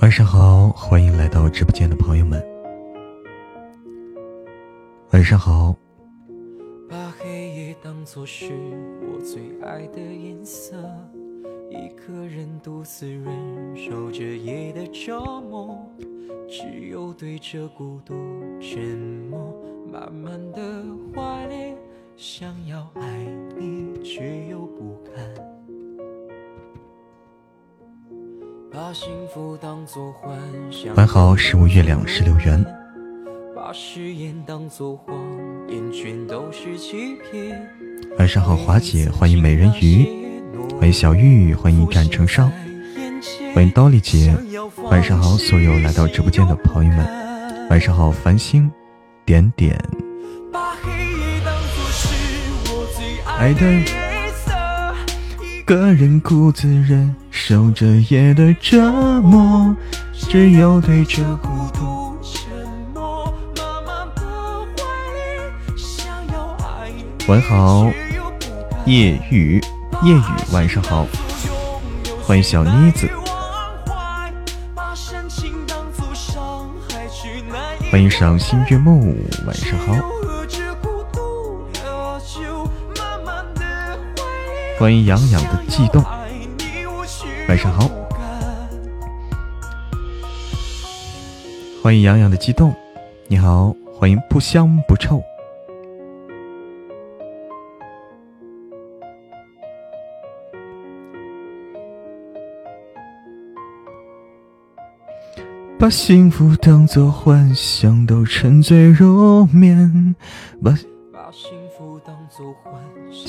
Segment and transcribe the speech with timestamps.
[0.00, 2.40] 晚上好，欢迎来到直播间的朋友们。
[5.10, 5.74] 晚上好。
[6.88, 8.52] 把黑夜当作是
[9.02, 10.76] 我最爱的颜色，
[11.68, 15.84] 一个人独自忍受着夜的折磨，
[16.48, 18.14] 只有对着孤独
[18.60, 18.96] 沉
[19.28, 19.52] 默，
[19.90, 20.60] 慢慢的
[21.12, 21.76] 怀恋，
[22.16, 23.26] 想要爱
[23.58, 25.57] 你却又不敢。
[30.94, 32.64] 晚好，十五月亮十六圆。
[38.16, 40.06] 晚上好，华姐，欢迎美人鱼，
[40.78, 42.52] 欢迎小玉，欢迎战成伤，
[43.52, 44.32] 欢迎刀力姐。
[44.84, 47.68] 晚上好，所有来到直播间的朋友们。
[47.70, 48.70] 晚上好，繁星
[49.26, 49.76] 点点。
[53.26, 54.07] 爱的。
[55.68, 59.76] 个人孤自忍受着夜的折磨，
[60.14, 62.48] 只有对着孤独沉
[62.94, 63.30] 默。
[67.26, 67.86] 晚好，
[68.86, 69.60] 夜雨，
[70.02, 70.22] 夜雨，
[70.54, 71.06] 晚上好，
[72.22, 73.06] 欢迎小妮子，
[77.90, 79.14] 欢迎赏心悦目，
[79.46, 80.27] 晚上好。
[84.78, 86.00] 欢迎洋洋的悸动，
[87.48, 87.90] 晚上好。
[91.82, 92.72] 欢迎洋洋的激动，
[93.26, 95.20] 你好，欢迎不香不臭。
[105.76, 110.14] 把幸福当作幻想，都沉醉入眠。
[110.62, 110.72] 把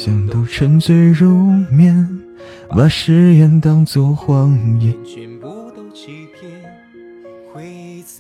[0.02, 1.28] 想都沉醉入
[1.70, 2.08] 眠，
[2.70, 4.96] 把誓言当作谎言。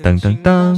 [0.03, 0.75] 当当当！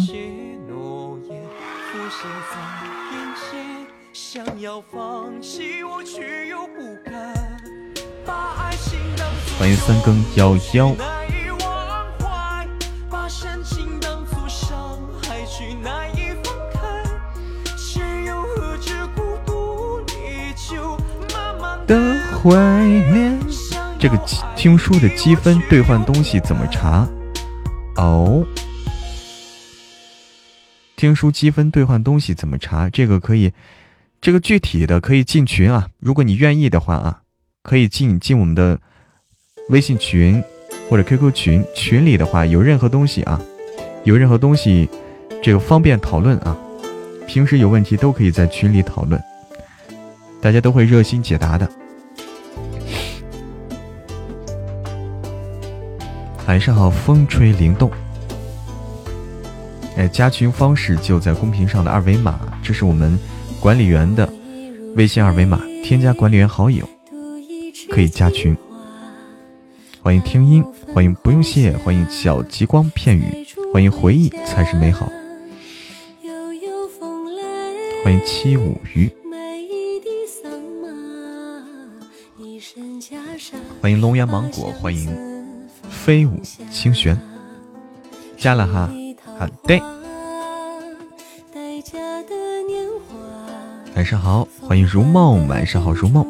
[9.58, 11.21] 欢迎三更幺幺。
[21.92, 22.56] 的怀
[23.12, 23.38] 念，
[24.00, 24.18] 这个
[24.56, 27.06] 听书的积分兑换东西怎么查？
[27.98, 28.46] 哦，
[30.96, 32.90] 听书积分兑换东西怎么查？
[32.90, 33.52] 这个可以，
[34.22, 35.90] 这个具体的可以进群啊。
[36.00, 37.24] 如果你愿意的话啊，
[37.62, 38.80] 可以进进我们的
[39.68, 40.42] 微信群
[40.90, 41.62] 或者 QQ 群。
[41.76, 43.38] 群里的话，有任何东西啊，
[44.06, 44.90] 有任何东西，
[45.44, 46.56] 这个方便讨论啊。
[47.28, 49.22] 平时有问题都可以在群里讨论，
[50.42, 51.70] 大家都会热心解答的。
[56.52, 57.90] 晚上好，风吹灵动。
[59.96, 63.18] 哎，加群方式就在公屏上的二维码，这是我们
[63.62, 64.28] 管理员的
[64.98, 66.86] 微信二维码，添加管理员好友
[67.90, 68.54] 可以加群。
[70.02, 70.62] 欢迎听音，
[70.94, 75.10] 欢迎不用谢，欢迎小极光片语，欢迎回忆才是美好。
[78.04, 79.10] 欢迎七五鱼，
[83.82, 85.31] 欢迎龙岩芒果，欢迎。
[86.04, 86.42] 飞舞
[86.72, 87.16] 清玄，
[88.36, 88.90] 加了哈，
[89.38, 89.80] 好的。
[93.96, 96.26] 晚上好，欢迎如梦，晚上好如梦。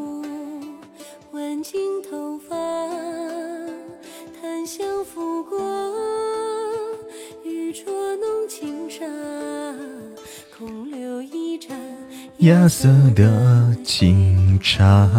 [12.39, 15.09] 亚色的清茶。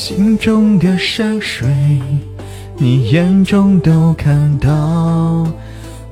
[0.00, 1.68] 心中的山水，
[2.78, 5.46] 你眼中都看到，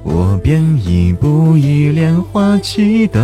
[0.03, 3.19] 我便一步一莲花祈祷。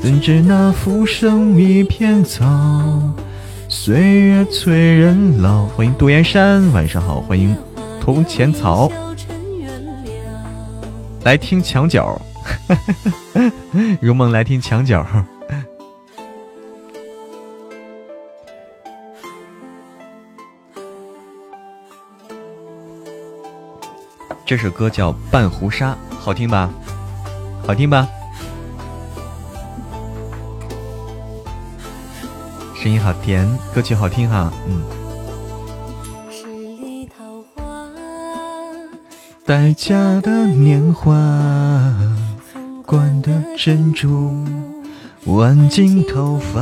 [0.00, 2.48] 怎知那浮生一片草，
[3.68, 5.66] 岁月催人老。
[5.66, 7.20] 欢迎杜岩山，晚上好。
[7.20, 7.54] 欢迎
[8.00, 8.90] 铜钱草，
[11.24, 12.18] 来听墙角，
[14.00, 15.06] 如梦来听墙角。
[24.46, 25.90] 这首歌叫《半壶纱》，
[26.20, 26.70] 好听吧？
[27.66, 28.06] 好听吧？
[32.76, 33.44] 声音好甜，
[33.74, 34.84] 歌曲好听哈，嗯。
[36.30, 37.64] 十里桃花
[39.44, 41.12] 待嫁的年华，
[42.86, 44.44] 冠的珍珠，
[45.24, 46.60] 挽进头发，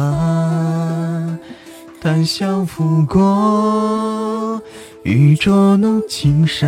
[2.01, 4.04] 谈笑拂过。
[5.05, 6.67] 玉镯弄金沙，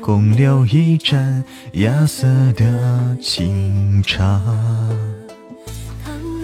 [0.00, 1.44] 共留一盏
[1.74, 2.26] 芽色
[2.56, 4.42] 的清茶。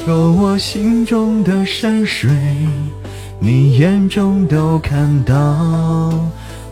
[0.06, 2.30] 若我心中的山水，
[3.40, 5.34] 你眼中都看到，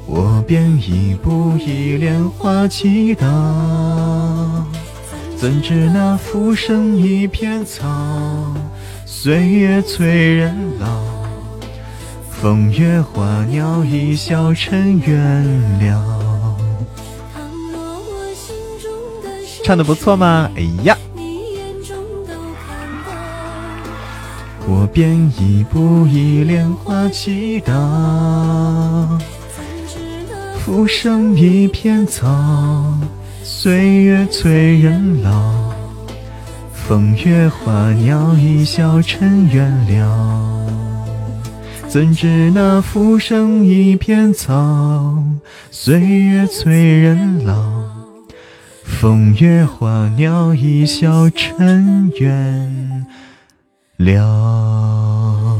[0.06, 3.26] 我便一步一莲花祈祷。
[5.36, 7.84] 怎知那浮生一片草，
[9.04, 11.15] 岁月催人老。
[12.40, 15.42] 风月花鸟一笑尘缘
[15.80, 16.56] 了。
[19.64, 20.50] 唱的不错吗？
[20.54, 20.96] 哎呀！
[24.68, 27.72] 我便一步一莲花祈祷。
[30.58, 32.28] 浮生一片草，
[33.42, 35.72] 岁月催人老。
[36.72, 40.85] 风月花鸟一笑尘缘了。
[41.88, 45.22] 怎知那浮生一片草，
[45.70, 47.86] 岁月催人老。
[48.84, 53.06] 风月花鸟一笑尘缘
[53.96, 55.58] 了。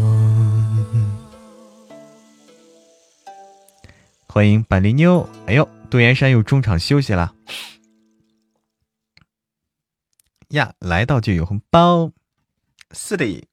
[4.26, 7.34] 欢迎板栗妞，哎呦，杜岩山又中场休息了
[10.49, 10.75] 呀！
[10.81, 12.12] 来到就有红包，
[12.93, 13.49] 是的。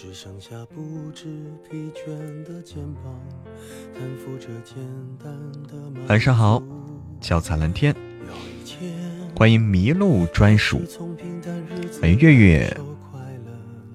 [0.00, 1.24] 只剩下不知
[1.68, 3.12] 疲倦的肩膀，
[3.92, 4.76] 担负着简
[5.18, 5.28] 单
[5.66, 6.62] 的晚上好，
[7.20, 7.92] 脚踩蓝天，
[9.36, 10.80] 欢迎迷路专属，
[12.00, 12.80] 欢迎月月，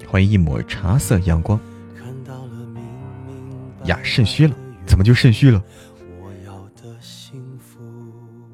[0.05, 1.57] 欢迎一抹茶色阳光。
[3.85, 4.53] 呀，肾虚了，
[4.85, 5.63] 怎么就肾虚了？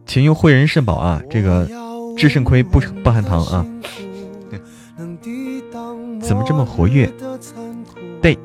[0.06, 1.68] 请用汇仁肾宝啊，这个
[2.16, 3.66] 治肾亏不不含糖啊。
[6.30, 7.12] 怎么这么活跃？
[8.22, 8.38] 对。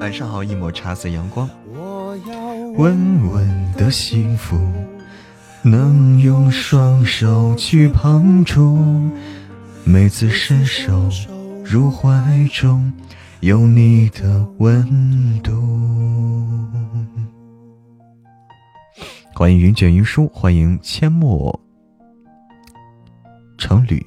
[0.00, 1.48] 晚上好，一抹茶色阳光。
[2.76, 4.58] 稳稳的幸福，
[5.62, 9.08] 能用双手去碰触。
[9.84, 11.08] 每次伸手
[11.64, 12.92] 入怀中，
[13.38, 15.52] 有你的温度。
[19.34, 21.58] 欢迎云卷云舒，欢迎阡陌
[23.56, 24.04] 成旅，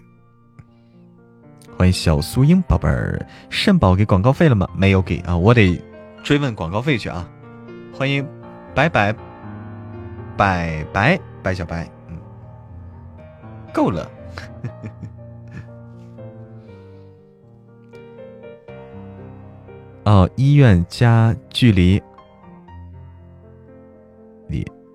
[1.76, 3.20] 欢迎小苏英宝贝儿，
[3.50, 4.70] 肾宝给广告费了吗？
[4.76, 5.82] 没有给啊，我得
[6.24, 7.28] 追问广告费去啊。
[7.94, 8.26] 欢迎
[8.74, 9.14] 白白
[10.38, 12.18] 白白白小白，嗯，
[13.74, 14.10] 够了。
[20.06, 22.02] 哦，医院加距离。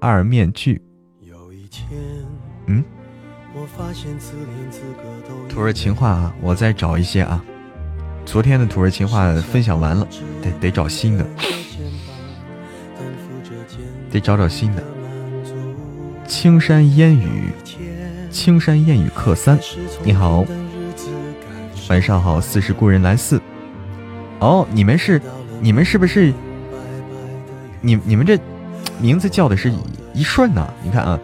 [0.00, 0.80] 二面具，
[2.66, 2.82] 嗯，
[5.46, 7.44] 土味情话啊，我再找一些啊。
[8.24, 10.08] 昨天的土味情话分享完了，
[10.40, 11.26] 得得找新的，
[14.10, 14.82] 得找找新的。
[16.26, 17.50] 青山烟雨，
[18.30, 19.58] 青山烟雨客三，
[20.02, 20.46] 你好，
[21.90, 23.38] 晚上好，似是故人来四。
[24.38, 25.20] 哦，你们是，
[25.60, 26.32] 你们是不是？
[27.82, 28.38] 你你们这。
[29.00, 29.78] 名字叫的是一
[30.14, 31.18] 一顺呐，你看啊，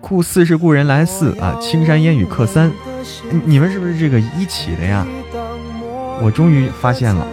[0.00, 2.70] 故似是故人来似啊，青山烟雨客三，
[3.44, 5.06] 你们是不是这个一起的呀？
[6.20, 7.26] 我终于发现了，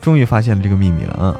[0.00, 1.36] 终于发现了这个秘密了啊！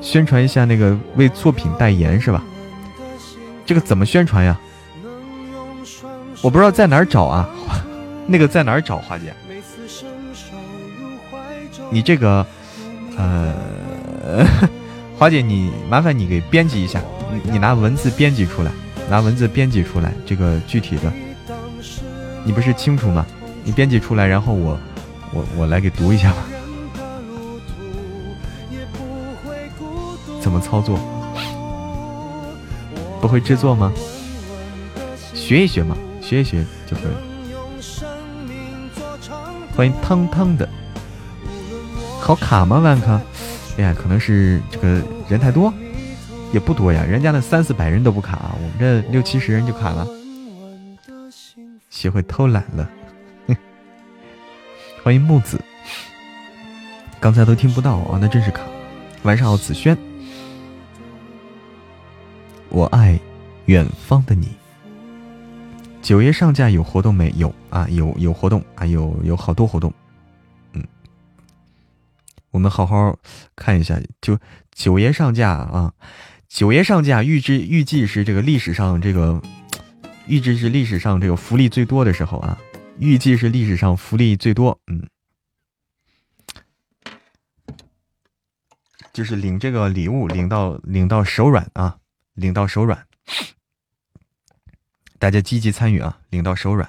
[0.00, 2.42] 宣传一下那个为作品代言是吧？
[3.64, 4.58] 这个怎么宣传呀？
[6.42, 7.48] 我不知道在哪儿找啊，
[8.26, 9.32] 那个在哪儿找，花姐？
[11.94, 12.44] 你这个，
[13.16, 13.54] 呃，
[15.16, 17.00] 华姐，你麻烦你给编辑一下，
[17.32, 18.72] 你你拿文字编辑出来，
[19.08, 21.12] 拿文字编辑出来这个具体的，
[22.44, 23.24] 你不是清楚吗？
[23.62, 24.76] 你编辑出来，然后我
[25.32, 26.38] 我我来给读一下吧。
[30.40, 30.98] 怎么操作？
[33.20, 33.92] 不会制作吗？
[35.32, 37.02] 学一学嘛，学一学就会。
[39.76, 40.68] 欢迎汤汤的。
[42.24, 42.78] 好卡吗？
[42.78, 43.20] 万科，
[43.76, 45.70] 哎呀，可能是这个人太多，
[46.54, 47.04] 也不多呀。
[47.04, 50.08] 人家那三四百人都不卡，我们这六七十人就卡了。
[51.90, 52.88] 学会偷懒了，
[55.04, 55.60] 欢迎木子。
[57.20, 58.62] 刚才都听不到啊，那真是卡。
[59.24, 59.94] 晚上好，子轩。
[62.70, 63.20] 我爱
[63.66, 64.48] 远方的你。
[66.00, 67.86] 九月上架有活动没有啊？
[67.90, 69.92] 有有活动啊，有有好多活动。
[72.54, 73.18] 我们好好
[73.56, 74.38] 看一下，就
[74.70, 75.92] 九爷上架啊，
[76.48, 79.42] 九爷上架，预知预计是这个历史上这个，
[80.28, 82.56] 预计是历史上这个福利最多的时候啊，
[83.00, 85.08] 预计是历史上福利最多，嗯，
[89.12, 91.98] 就是领这个礼物，领到领到手软啊，
[92.34, 93.04] 领到手软，
[95.18, 96.88] 大家积极参与啊，领到手软，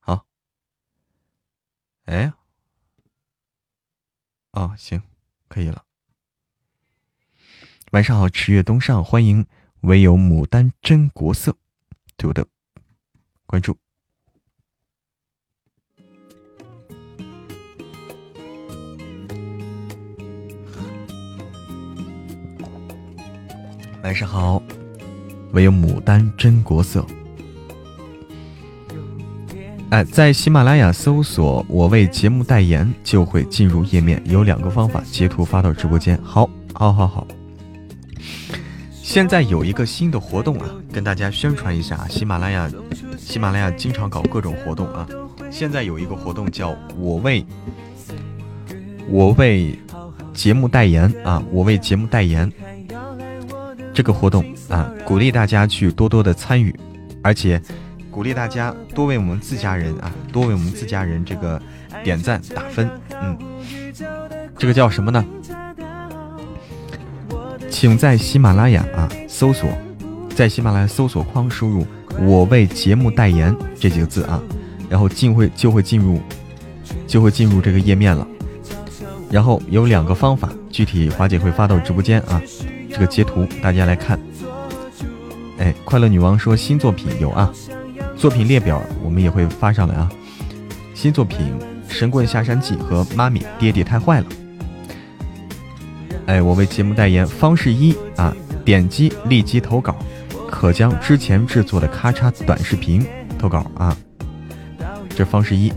[0.00, 0.26] 好，
[2.04, 2.30] 哎。
[4.52, 5.02] 哦，行，
[5.48, 5.84] 可以了。
[7.92, 9.46] 晚上好，池月东上，欢迎
[9.80, 11.56] 唯有牡丹真国色，
[12.16, 12.46] 对我的
[13.46, 13.76] 关注。
[24.02, 24.62] 晚上好，
[25.52, 27.06] 唯有牡丹真国色。
[29.92, 36.18] 哎，在喜马拉雅搜索“我为节目代言”就会进入页面，有两个方法：截图发到直播间。
[36.22, 37.26] 好，好，好，好。
[38.90, 42.08] 现在有一个新的活动啊，跟大家宣传一下。
[42.08, 42.70] 喜马拉雅，
[43.18, 45.06] 喜马拉雅经常搞各种活动啊。
[45.50, 47.44] 现在有一个活动叫“我为
[49.10, 49.78] 我为
[50.32, 52.50] 节目代言”啊，“我为节目代言”
[53.92, 56.74] 这个活动啊，鼓励大家去多多的参与，
[57.22, 57.60] 而且。
[58.12, 61.60] 鼓励大家多为我们自家人啊，多为我们自家人这个
[62.04, 63.38] 点赞打分，嗯，
[64.58, 65.24] 这个叫什么呢？
[67.70, 69.70] 请在喜马拉雅啊搜索，
[70.36, 71.86] 在喜马拉雅搜索框输入
[72.20, 74.40] “我为节目代言”这几个字啊，
[74.90, 76.20] 然后进会就会进入
[77.06, 78.28] 就会进入这个页面了。
[79.30, 82.40] 然后有两个方法，具体华姐会发到直播间啊，
[82.90, 84.20] 这个截图大家来看。
[85.56, 87.50] 哎，快乐女王说新作品有啊。
[88.22, 90.08] 作品列表我们也会发上来啊！
[90.94, 91.58] 新作品
[91.92, 94.26] 《神棍下山记》和《妈咪爹爹太坏了》。
[96.26, 98.32] 哎，我为节目代言方式一啊，
[98.64, 99.96] 点击立即投稿，
[100.48, 103.04] 可将之前制作的咔嚓短视频
[103.40, 103.96] 投稿啊。
[105.08, 105.72] 这方式一，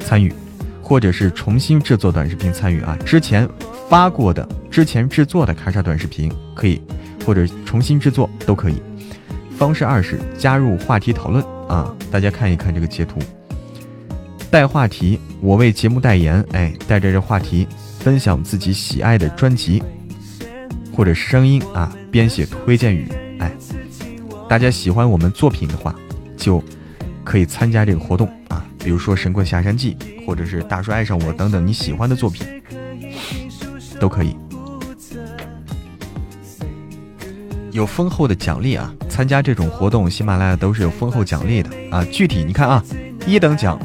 [0.00, 0.32] 参与，
[0.80, 2.96] 或者是重新制作短视频参与啊。
[3.04, 3.46] 之前
[3.90, 6.80] 发过的、之前制作的咔嚓短视频可以，
[7.26, 8.82] 或者重新制作都可以。
[9.56, 13.20] 方式二是加入话题讨论啊，大家看一看这个截图，
[14.50, 17.66] 带话题，我为节目代言，哎，带着这话题
[18.00, 19.82] 分享自己喜爱的专辑
[20.94, 23.06] 或者声音啊，编写推荐语，
[23.38, 23.52] 哎，
[24.48, 25.94] 大家喜欢我们作品的话，
[26.36, 26.62] 就
[27.22, 32.46] 可以参加这个活动啊，比如说《神棍下山记》或者是《大叔爱上我》等等你喜欢的作品
[34.00, 34.36] 都可以。
[37.70, 38.94] 有丰厚的奖励啊！
[39.12, 42.02] 参加这种活动，喜马拉雅都是有丰厚奖励的啊。
[42.10, 42.82] 具体你看啊，
[43.26, 43.78] 一等奖，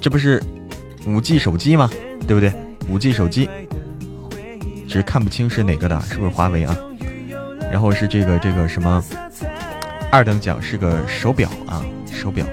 [0.00, 0.40] 这不是
[1.04, 1.90] 五 G 手机吗？
[2.24, 2.52] 对不对？
[2.88, 3.50] 五 G 手机，
[4.86, 6.76] 只是看不清是哪个的，是不是华为啊？
[7.72, 9.02] 然后是这个这个什么，
[10.12, 12.46] 二等奖是个手表啊，手表。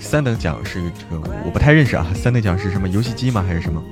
[0.00, 2.88] 三等奖是这个我不太认识啊，三等奖是什么？
[2.88, 3.44] 游戏机吗？
[3.46, 3.82] 还是什么？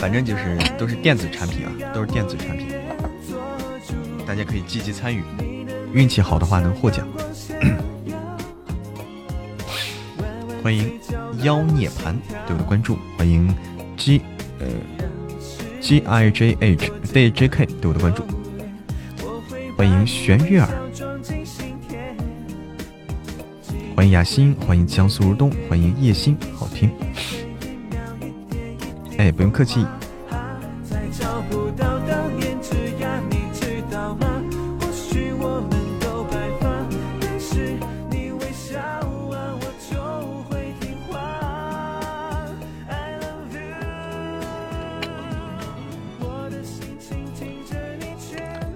[0.00, 2.68] 反正就是都是电子产品啊，都是电子产品，
[4.26, 5.22] 大家可以积极参与，
[5.92, 7.06] 运气好的话能获奖。
[10.64, 10.98] 欢迎
[11.42, 13.54] 妖涅盘对我的关注，欢迎
[13.98, 14.22] G
[14.58, 14.66] 呃
[15.82, 18.24] G I J H D J K 对我的关注，
[19.76, 20.68] 欢迎玄月儿，
[23.94, 26.90] 欢迎雅欣，欢迎江苏如东，欢迎叶心，好听。
[29.20, 29.86] 哎，不用客气。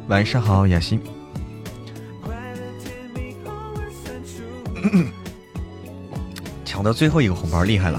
[0.09, 1.01] 晚上好，雅欣。
[6.67, 7.99] 抢到最后一个红包，厉害了。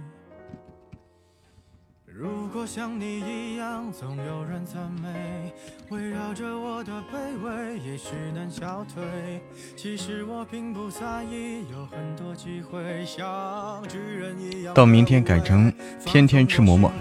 [2.13, 5.53] 如果像你一样，总有人赞美，
[5.89, 9.41] 围绕着我的卑微，也许能消退。
[9.77, 14.73] 其实我并不在意，有很多机会像巨人一样。
[14.73, 15.71] 到明天改成
[16.05, 16.91] 天天吃馍馍。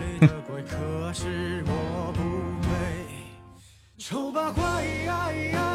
[3.98, 5.69] 丑八怪。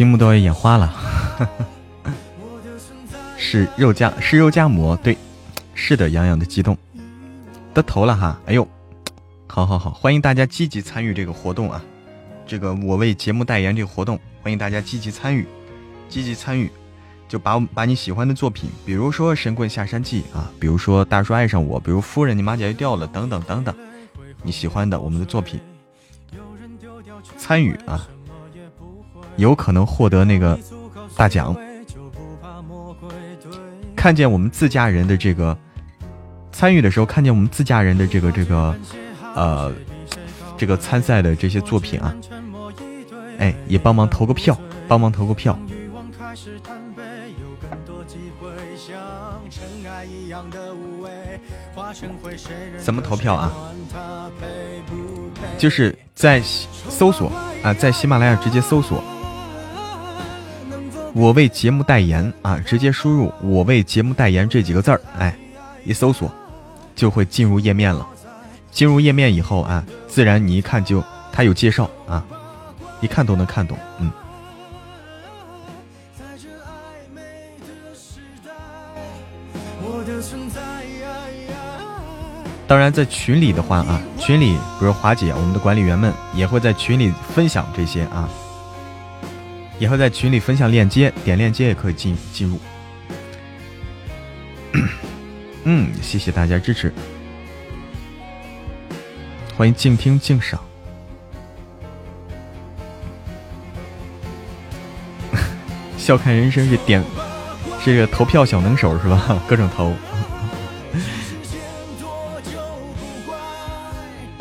[0.00, 0.94] 屏幕都要眼花了，
[3.36, 5.14] 是肉夹是肉夹馍，对，
[5.74, 6.74] 是的，洋洋的激动，
[7.74, 8.66] 得头了哈，哎呦，
[9.46, 11.84] 好好好，欢迎大家积极参与这个活动啊，
[12.46, 15.46] 这个我为节目代言这个活动，欢迎大家积极参与，
[16.08, 16.70] 积极参与，
[17.28, 23.76] 就把把你喜欢的作品，比如说《神棍下山记》啊，比如说《大叔爱上我》，比如《夫人你马甲又掉了》等等等等，
[24.42, 25.60] 你喜欢的我们的作品，
[27.36, 28.08] 参与啊。
[29.36, 30.58] 有可能获得那个
[31.16, 31.54] 大奖。
[33.96, 35.56] 看见我们自家人的这个
[36.52, 38.74] 参与的时候，看见我们自家人的这个这个
[39.34, 39.72] 呃
[40.56, 42.14] 这个参赛的这些作品啊，
[43.38, 44.56] 哎，也帮忙投个票，
[44.88, 45.58] 帮忙投个票。
[52.78, 53.52] 怎么投票啊？
[55.58, 57.30] 就是在搜索
[57.62, 59.02] 啊，在喜马拉雅直接搜索。
[61.12, 62.58] 我为节目代言啊！
[62.64, 65.36] 直接输入“我为节目代言”这几个字儿，哎，
[65.84, 66.30] 一搜索
[66.94, 68.06] 就会进入页面了。
[68.70, 72.24] 进入页面以后啊，自然你一看就它有介绍啊，
[73.00, 73.76] 一看都能看懂。
[73.98, 74.10] 嗯。
[82.68, 88.28] 当然，在群里的话啊，群里比如华姐，我们的管理员们也会在群里分享这些啊。
[89.80, 92.60] 以后在群里分享链接，点链接也可以进进入。
[95.64, 96.92] 嗯，谢谢大家支持，
[99.56, 100.60] 欢迎静听静赏。
[105.96, 107.02] 笑看人生是点，
[107.82, 109.42] 是个投票小能手是吧？
[109.48, 109.94] 各种投。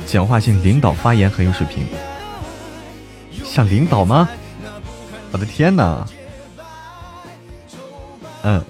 [0.06, 1.86] 讲话性领导发言很有水平，
[3.46, 4.28] 像领导吗？
[5.32, 6.08] 我的天哪！
[8.44, 8.64] 嗯，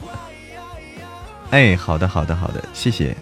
[1.51, 3.15] 哎，好的，好的，好的，谢谢。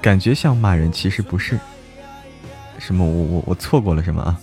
[0.00, 1.58] 感觉像骂人，其实不是。
[2.78, 3.04] 什么？
[3.04, 4.40] 我我我错过了什么啊？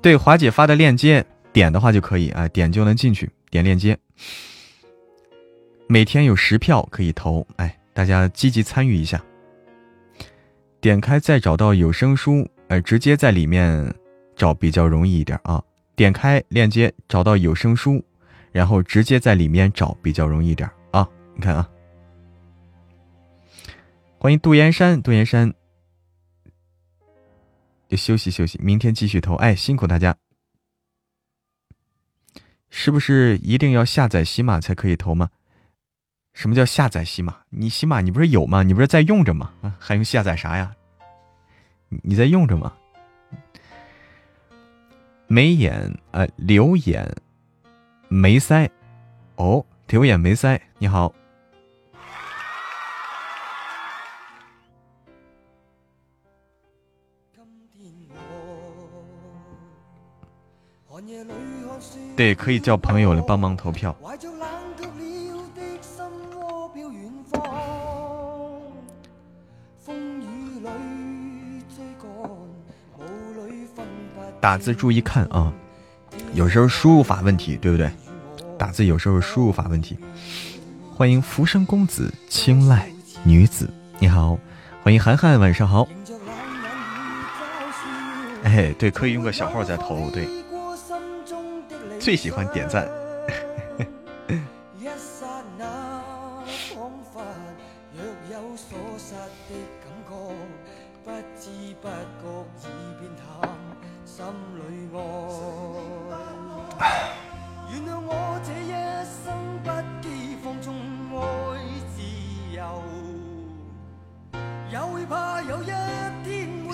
[0.00, 3.98] 对，华姐发的链接，点的话就可以啊，点就能进去，点链接。
[5.86, 9.22] 每天有十票可以投，哎，大家积极参与一下。
[10.80, 12.48] 点开再找到有声书。
[12.68, 13.94] 哎，直接在里面
[14.36, 15.62] 找比较容易一点啊！
[15.96, 18.04] 点开链接找到有声书，
[18.52, 21.08] 然后直接在里面找比较容易一点啊！
[21.34, 21.68] 你看啊，
[24.18, 25.52] 欢迎杜岩山，杜岩山，
[27.90, 29.34] 休息休息，明天继续投。
[29.36, 30.14] 哎，辛苦大家！
[32.68, 35.30] 是不是一定要下载喜马才可以投吗？
[36.34, 37.38] 什么叫下载喜马？
[37.48, 38.62] 你喜马你不是有吗？
[38.62, 39.54] 你不是在用着吗？
[39.62, 40.74] 啊，还用下载啥呀？
[41.88, 42.72] 你在用着吗？
[45.26, 47.14] 眉眼呃，流眼
[48.08, 48.68] 眉腮
[49.36, 51.14] 哦，流眼眉腮，你好。
[62.16, 63.94] 对，可以叫朋友来帮忙投票。
[74.40, 75.52] 打字注意看啊，
[76.32, 77.90] 有时候输入法问题，对不对？
[78.56, 79.98] 打字有时候输入法问题。
[80.94, 82.90] 欢迎浮生公子，青睐
[83.24, 84.38] 女子，你好，
[84.82, 85.86] 欢迎涵涵，晚上好。
[88.44, 90.28] 哎，对，可以用个小号在投，对。
[91.98, 92.88] 最喜欢点赞。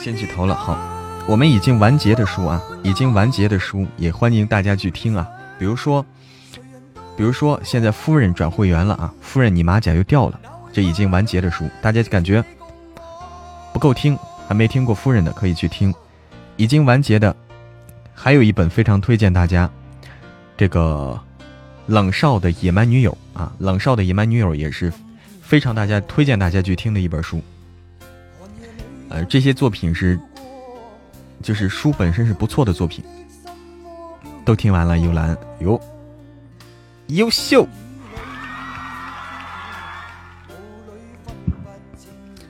[0.05, 0.77] 先起头了，好，
[1.27, 5.27] 我们已经完结的书啊，已经完结的书也欢迎大家去听啊。
[5.59, 6.05] 比如说，
[7.17, 10.39] 比如说现在夫人转会员了啊，夫人你马甲又掉了，
[10.75, 12.45] 这已经完结的书，大家感觉
[13.73, 14.15] 不够听，
[14.47, 15.95] 还没听过夫人的可以去听。
[16.59, 17.35] 已经完结的，
[18.13, 19.71] 还有一本非常推荐大家，
[20.55, 21.19] 这个
[21.87, 24.93] 冷少的野蛮女友啊，冷少的野蛮女友也是
[25.41, 27.43] 非常大家推荐大家去听的一本书。
[29.15, 30.19] 呃，这些作品是，
[31.41, 33.05] 就是书本身是不错的作品，
[34.45, 34.99] 都听完了。
[34.99, 35.81] 幽兰，哟，
[37.07, 37.63] 优秀！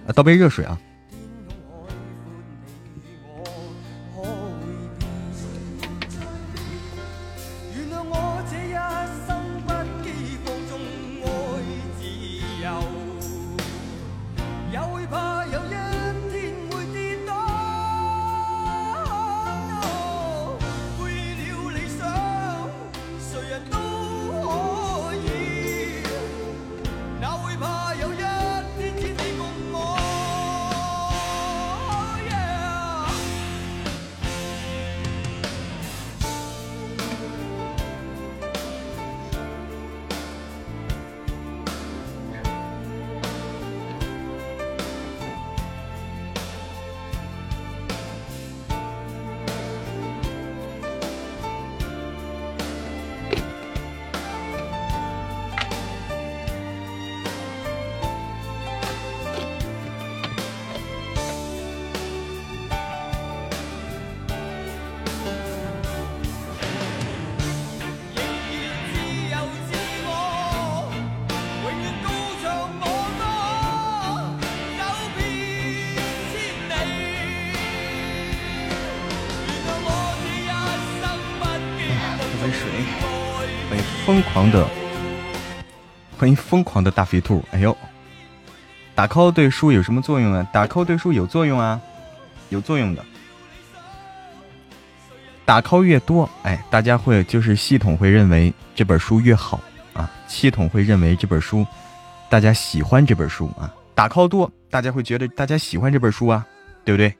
[0.07, 0.81] 啊，倒杯热水啊。
[84.15, 84.65] 疯狂的，
[86.17, 87.45] 欢迎疯狂的大肥兔！
[87.51, 87.77] 哎呦，
[88.95, 90.49] 打 call 对书有什么作用啊？
[90.53, 91.81] 打 call 对书有作用啊，
[92.49, 93.05] 有作用的。
[95.45, 99.59] 打 call 越多，哎，大家会就是系统会认为这本书越好
[99.95, 101.67] 啊，系统会认为这本书
[102.29, 103.69] 大家喜欢这本书啊。
[103.97, 106.47] 打 call 多，大家会觉得大家喜欢这本书啊，
[106.85, 107.13] 对不对？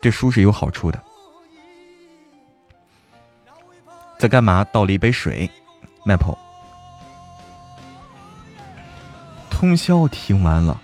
[0.00, 0.98] 这书是有好处的。
[4.18, 4.64] 在干嘛？
[4.72, 5.50] 倒了一杯水。
[6.06, 6.38] Maple，
[9.50, 10.80] 通宵听完了。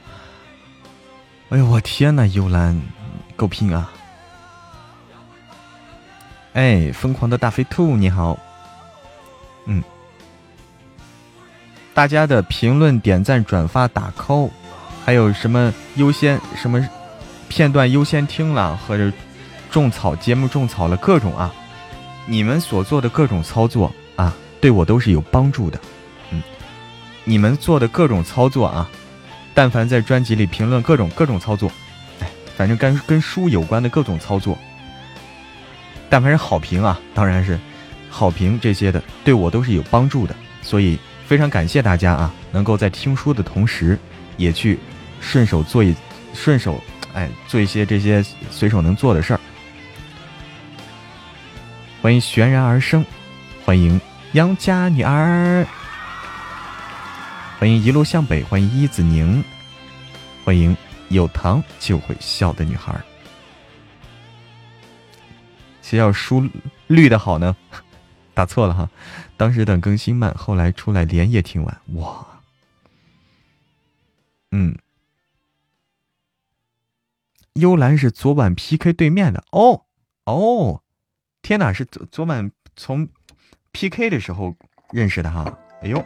[1.50, 2.80] 哎呦我天呐，幽兰，
[3.36, 3.92] 够拼啊！
[6.54, 8.36] 哎，疯狂的大飞兔你好，
[9.66, 9.84] 嗯，
[11.94, 14.50] 大家的评论、点赞、转发、打 call，
[15.04, 16.84] 还有什么优先什么
[17.48, 19.12] 片段优先听了，或者
[19.70, 21.54] 种草节目种草了各种啊，
[22.26, 23.92] 你们所做的各种操作。
[24.62, 25.80] 对我都是有帮助的，
[26.30, 26.40] 嗯，
[27.24, 28.88] 你们做的各种操作啊，
[29.52, 31.68] 但凡在专辑里评论各种各种操作，
[32.20, 34.56] 哎，反正跟跟书有关的各种操作，
[36.08, 37.58] 但凡是好评啊，当然是
[38.08, 40.96] 好评这些的，对我都是有帮助的，所以
[41.26, 43.98] 非常感谢大家啊，能够在听书的同时，
[44.36, 44.78] 也去
[45.20, 45.92] 顺手做一
[46.34, 46.80] 顺手
[47.14, 49.40] 哎做一些这些随手能做的事儿。
[52.00, 53.04] 欢迎悬然而生，
[53.64, 54.00] 欢迎。
[54.32, 55.66] 杨家女儿，
[57.58, 59.44] 欢迎一路向北，欢迎一子宁，
[60.42, 60.74] 欢迎
[61.10, 62.98] 有糖就会笑的女孩。
[65.82, 66.48] 谁要书
[66.86, 67.54] 绿的好呢？
[68.32, 68.88] 打错了哈，
[69.36, 72.40] 当时等更新慢，后来出来连夜听完，哇，
[74.50, 74.78] 嗯，
[77.52, 79.84] 幽兰是昨晚 PK 对面的哦
[80.24, 80.82] 哦，
[81.42, 83.10] 天哪，是昨昨晚从。
[83.72, 84.54] P K 的时候
[84.92, 85.50] 认识的哈，
[85.82, 86.04] 哎呦，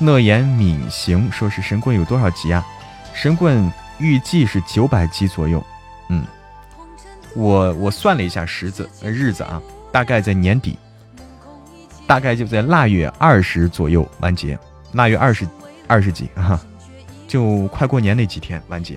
[0.00, 2.66] 乐言敏行说是神棍有多少级啊？
[3.14, 5.62] 神棍预计是九百级左右，
[6.08, 6.24] 嗯，
[7.36, 9.60] 我我算了一下时子日子啊，
[9.92, 10.78] 大概在年底，
[12.06, 14.58] 大概就在腊月二十左右完结，
[14.92, 15.46] 腊月二十
[15.86, 16.58] 二十几哈，
[17.28, 18.96] 就快过年那几天完结。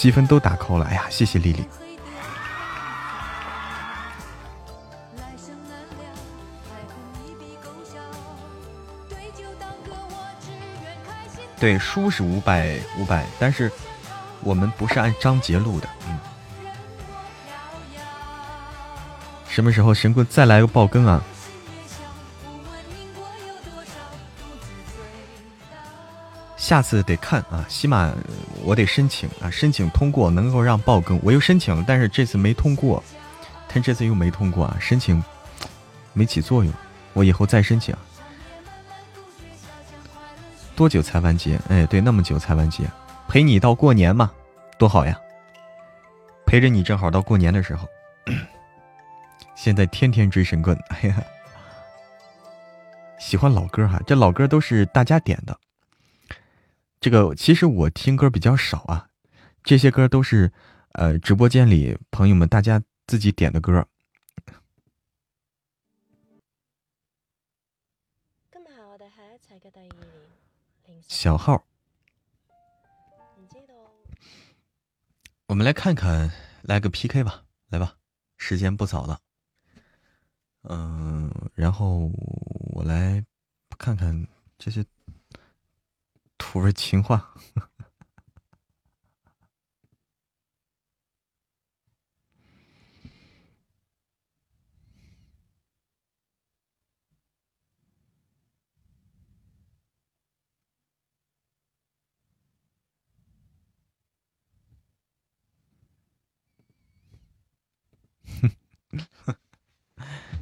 [0.00, 1.62] 积分都打扣了，哎呀，谢谢丽丽。
[11.58, 13.70] 对，书是五百五百，但是
[14.40, 16.18] 我们不是按章节录的，嗯。
[19.50, 21.22] 什么时候神棍再来个爆更啊？
[26.70, 28.14] 下次得看啊，起码
[28.62, 31.18] 我得申请啊，申请通过能够让爆更。
[31.20, 33.02] 我又申请了，但是这次没通过，
[33.66, 35.20] 但这次又没通过啊，申请
[36.12, 36.72] 没起作用。
[37.12, 37.92] 我以后再申请。
[40.76, 41.58] 多久才完结？
[41.68, 42.84] 哎，对，那么久才完结，
[43.26, 44.30] 陪你到过年嘛，
[44.78, 45.18] 多好呀！
[46.46, 47.88] 陪着你正好到过年的时候。
[49.56, 51.20] 现在天天追神棍，哎呀，
[53.18, 55.58] 喜欢老歌哈，这老歌都是大家点的。
[57.00, 59.08] 这个其实我听歌比较少啊，
[59.64, 60.52] 这些歌都是
[60.92, 63.88] 呃直播间里朋友们大家自己点的歌。
[71.08, 71.64] 小号，
[75.46, 77.96] 我们来看看，来个 PK 吧，来吧，
[78.36, 79.18] 时间不早了。
[80.64, 82.10] 嗯，然后
[82.74, 83.24] 我来
[83.78, 84.84] 看看这些。
[86.40, 87.34] 土味情话。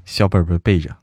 [0.04, 0.96] 小本本背着。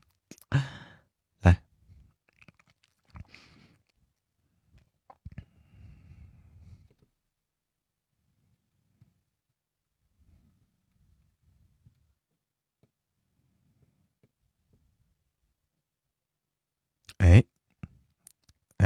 [17.18, 17.44] 哎，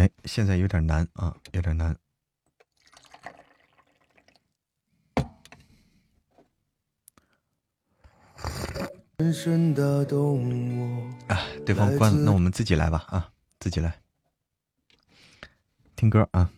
[0.00, 1.94] 哎，现在有点难啊，有点难。
[11.28, 14.00] 啊，对方关了，那我们自己来吧啊，自己来，
[15.96, 16.50] 听歌啊。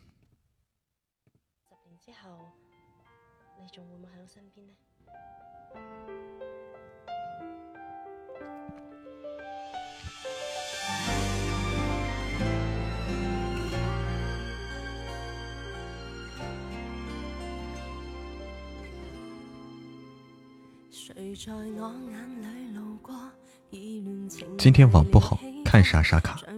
[24.58, 26.38] 今天网不好，看啥啥卡。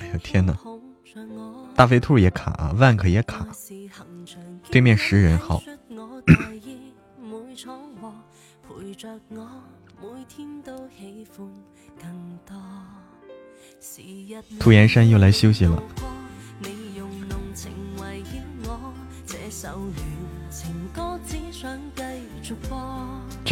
[0.00, 0.56] 哎呀天哪！
[1.74, 3.46] 大肥兔也卡啊，万克也卡。
[4.70, 5.62] 对面十人好。
[14.58, 15.82] 涂 岩山又来休息了。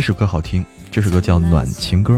[0.06, 2.14] 这首歌好听，这首歌叫《暖情歌》。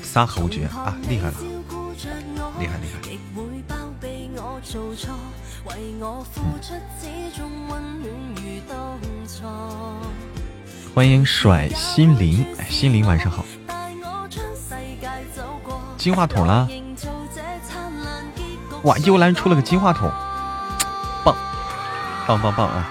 [0.00, 1.34] 仨侯爵啊，厉害了，
[2.58, 3.02] 厉害厉害！
[10.94, 13.44] 欢迎甩心灵，心灵晚上好。
[15.98, 16.66] 金话筒了，
[18.84, 18.98] 哇！
[18.98, 20.10] 幽兰出了个金话筒，
[21.24, 21.34] 棒，
[22.26, 22.90] 棒棒棒啊！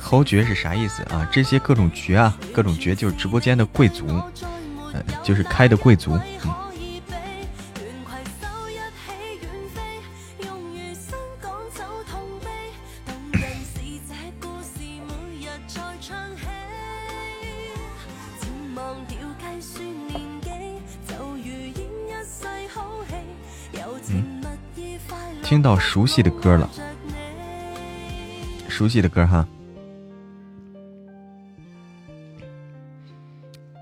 [0.00, 1.28] 侯爵是啥意思啊？
[1.30, 4.06] 这些各种爵啊，各种爵就是直播间的贵族，
[4.94, 6.67] 呃，就是开的贵族，嗯。
[25.58, 26.70] 听到熟悉的歌了，
[28.68, 29.44] 熟悉的歌哈，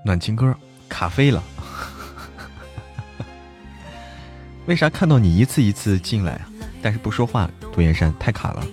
[0.03, 0.51] 暖情歌
[0.89, 1.43] 卡飞了，
[4.65, 6.41] 为啥看到你一次一次进来？
[6.81, 8.65] 但是不说话，杜岩山太卡了，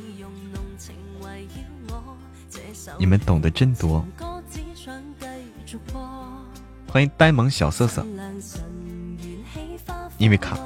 [2.96, 4.02] 你们懂得真多，
[6.88, 8.02] 欢迎呆萌小瑟瑟，
[10.16, 10.58] 因为卡。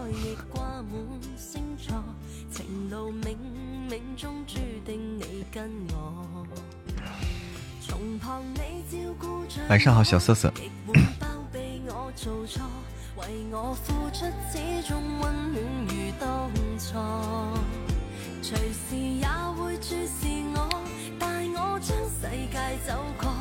[9.68, 10.50] 晚上好，小瑟瑟。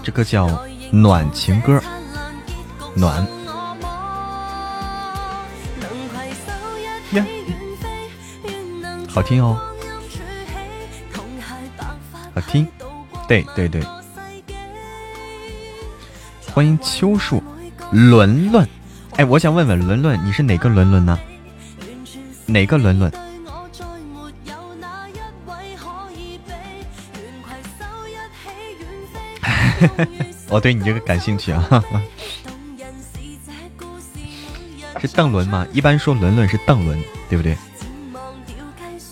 [0.04, 1.82] 这歌叫暖情歌，
[2.96, 3.26] 暖。
[7.12, 7.26] 呀，
[9.08, 9.58] 好听哦，
[12.36, 12.68] 好听，
[13.30, 13.82] 对对对。
[16.58, 17.44] 欢迎秋树，
[17.92, 18.68] 伦伦。
[19.16, 21.20] 哎，我想问问伦伦，你是哪个伦伦呢？
[22.48, 23.12] 哪个伦伦？
[30.50, 31.64] 我对你这个感兴趣啊！
[35.00, 35.64] 是邓伦吗？
[35.72, 37.56] 一般说伦伦是邓伦，对不对？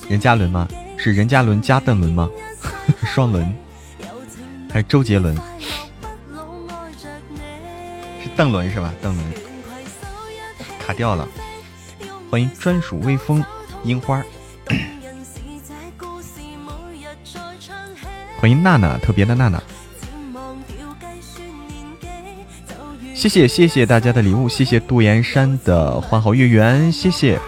[0.10, 0.68] 任嘉伦吗？
[0.98, 2.28] 是任嘉伦加邓伦吗？
[3.06, 3.56] 双伦
[4.72, 5.38] 还是周杰伦？
[8.36, 8.94] 是邓伦是吧？
[9.02, 9.26] 邓伦
[10.78, 11.26] 卡掉了。
[12.30, 13.42] 欢迎专属微风
[13.86, 14.22] 樱花。
[18.38, 19.64] 欢迎娜娜，特别的娜娜。
[23.14, 27.40] 谢谢谢谢大家的礼物，谢谢杜岩山的花好月圆，谢谢，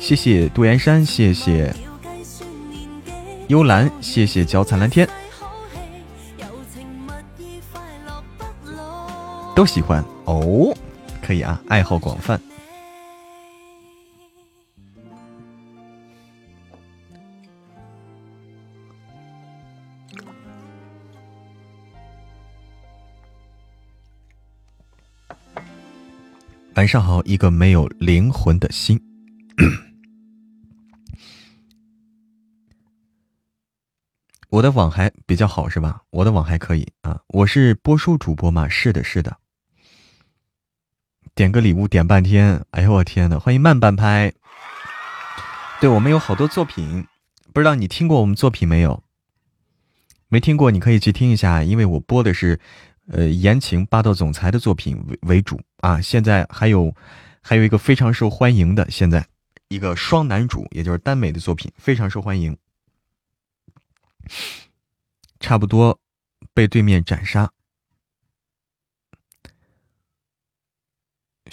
[0.00, 1.72] 谢谢杜岩山，谢谢
[3.46, 5.08] 幽兰，谢谢脚踩蓝天，
[9.54, 10.76] 都喜欢哦，
[11.22, 12.40] 可以啊，爱好广泛。
[26.74, 29.00] 晚上好，一个没有灵魂的心。
[34.50, 36.02] 我的网还比较好是吧？
[36.10, 37.20] 我的网还可以啊。
[37.28, 38.68] 我是播书主播嘛？
[38.68, 39.38] 是的，是的。
[41.34, 43.38] 点个礼物点半天，哎呦我天呐！
[43.38, 44.32] 欢迎慢半拍。
[45.80, 47.06] 对我们有好多作品，
[47.52, 49.02] 不知道你听过我们作品没有？
[50.28, 52.58] 没听过，你可以去听一下，因为我播的是。
[53.06, 56.90] 呃，言情霸道总裁的作品为为主啊，现在还有
[57.42, 59.26] 还有一个非常受欢迎的，现在
[59.68, 62.56] 一个双男主，也就是耽美的作品，非常受欢迎，
[65.38, 66.00] 差不多
[66.54, 67.52] 被对面斩杀，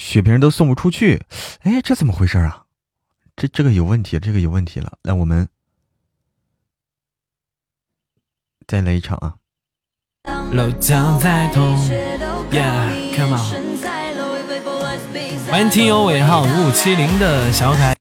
[0.02, 1.24] 血瓶都送不出去，
[1.60, 2.66] 哎，这怎么回事啊？
[3.36, 5.48] 这这个有问题，这个有问题了，来，我们
[8.66, 9.36] 再来一场啊。
[10.52, 11.78] 楼将在痛
[12.50, 13.78] ，Yeah，Come on！
[15.52, 17.96] 欢迎听友尾号五五七零的小凯。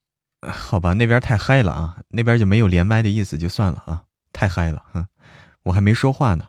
[0.51, 5.07] 好吧，那边太嗨了啊，那边就没有连麦的意思，就算了啊，太嗨了，哼，
[5.65, 6.49] 我还没说话呢，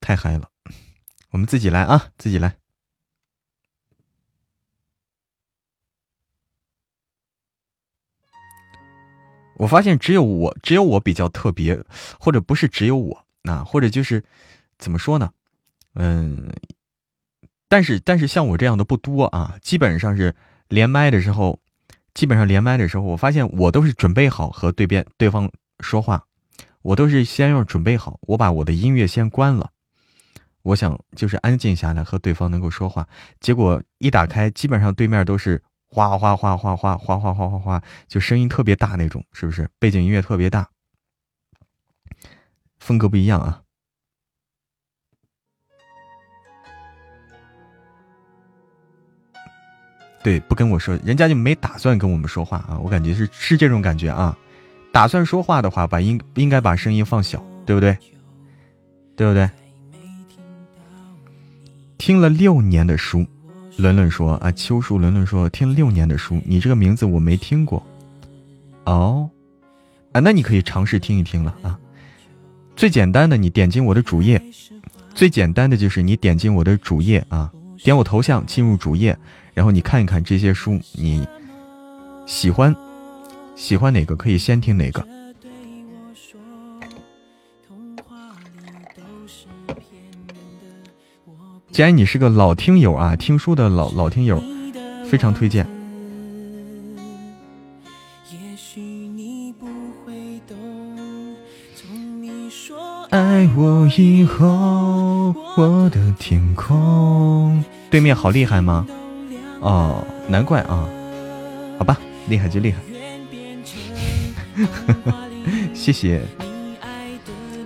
[0.00, 0.48] 太嗨了，
[1.30, 2.56] 我们自己来啊，自己来。
[9.56, 11.82] 我发现只有我，只有我比较特别，
[12.20, 13.24] 或者不是只有我。
[13.42, 14.22] 那或者就是
[14.78, 15.30] 怎么说呢？
[15.94, 16.50] 嗯，
[17.68, 20.34] 但是但是像我这样的不多啊，基本上是
[20.68, 21.58] 连麦的时候，
[22.12, 26.24] 基本上连麦的时候，我发现我都是准备好和对边对方说话，
[26.82, 29.70] 我都是先要准备好，我把我的音乐先关了，
[30.62, 33.08] 我想就是安静下来和对方能够说话。
[33.40, 39.68] 结果一打开，基本上对面都是哗哗哗哗哗哗哗哗哗哗，就声音特别大那种，是不是？
[39.78, 40.68] 背景音乐特别大。
[42.78, 43.62] 风格不一样啊！
[50.22, 52.78] 对，不跟我说，人家就没打算跟我们说话啊！
[52.82, 54.36] 我感觉是是这种感觉啊！
[54.92, 57.96] 打算说话的话，把应应该把声音放小，对不对？
[59.16, 59.48] 对不对？
[61.96, 63.26] 听了六年的书，
[63.76, 67.84] 伦伦说啊，秋树伦伦说听六年的书，你这个名字我没听过
[68.84, 69.28] 哦，
[70.12, 71.78] 啊，那你可以尝试听一听了啊。
[72.74, 74.42] 最简单的，你点进我的主页，
[75.14, 77.52] 最简单的就是你点进我的主页啊，
[77.82, 79.16] 点我头像进入主页，
[79.52, 81.26] 然后你看一看这些书，你
[82.26, 82.74] 喜欢
[83.54, 85.06] 喜欢哪个可以先听哪个。
[91.76, 94.42] 既然你是个老听友啊，听书的老老听友，
[95.10, 95.66] 非常推荐。
[103.10, 107.62] 爱我以后，我的天空。
[107.90, 108.86] 对面好厉害吗？
[109.60, 110.88] 哦，难怪啊。
[111.78, 112.80] 好吧，厉害就厉害。
[115.74, 116.22] 谢谢，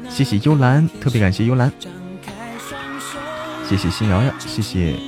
[0.09, 1.73] 谢谢幽兰，特别感谢幽兰。
[3.71, 4.99] 谢谢新瑶瑶，谢谢。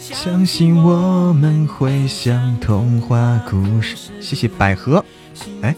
[0.00, 4.10] 相信我们会像童话故事。
[4.22, 5.04] 谢谢百合，
[5.60, 5.76] 哎，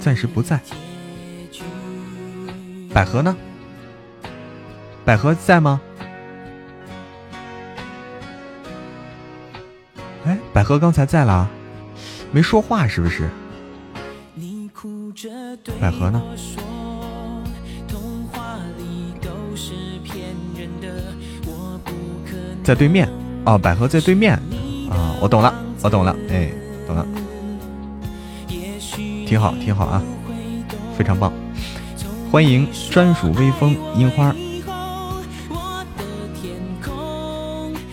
[0.00, 0.60] 暂时不在。
[2.92, 3.36] 百合呢？
[5.04, 5.80] 百合在吗？
[10.24, 11.48] 哎，百合刚才在了，
[12.32, 13.30] 没说话是不是？
[15.80, 16.22] 百合呢？
[22.62, 23.08] 在对面
[23.44, 24.34] 哦，百合在对面
[24.88, 25.52] 啊，我懂了，
[25.82, 26.50] 我懂了，哎，
[26.86, 27.04] 懂了，
[29.26, 30.02] 挺好，挺好啊，
[30.96, 31.32] 非常棒，
[32.30, 34.34] 欢迎专属微风樱花。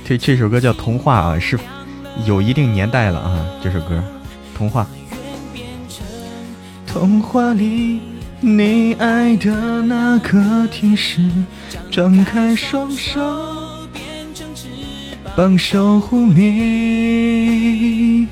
[0.04, 1.58] 这这首歌叫《童话》啊，是
[2.26, 3.96] 有一定年代了啊，这首歌
[4.58, 4.84] 《童话》。
[7.00, 8.02] 童话里
[8.42, 11.22] 你爱的那个天使，
[11.92, 13.22] 张开双手。
[15.36, 18.28] 帮守护你。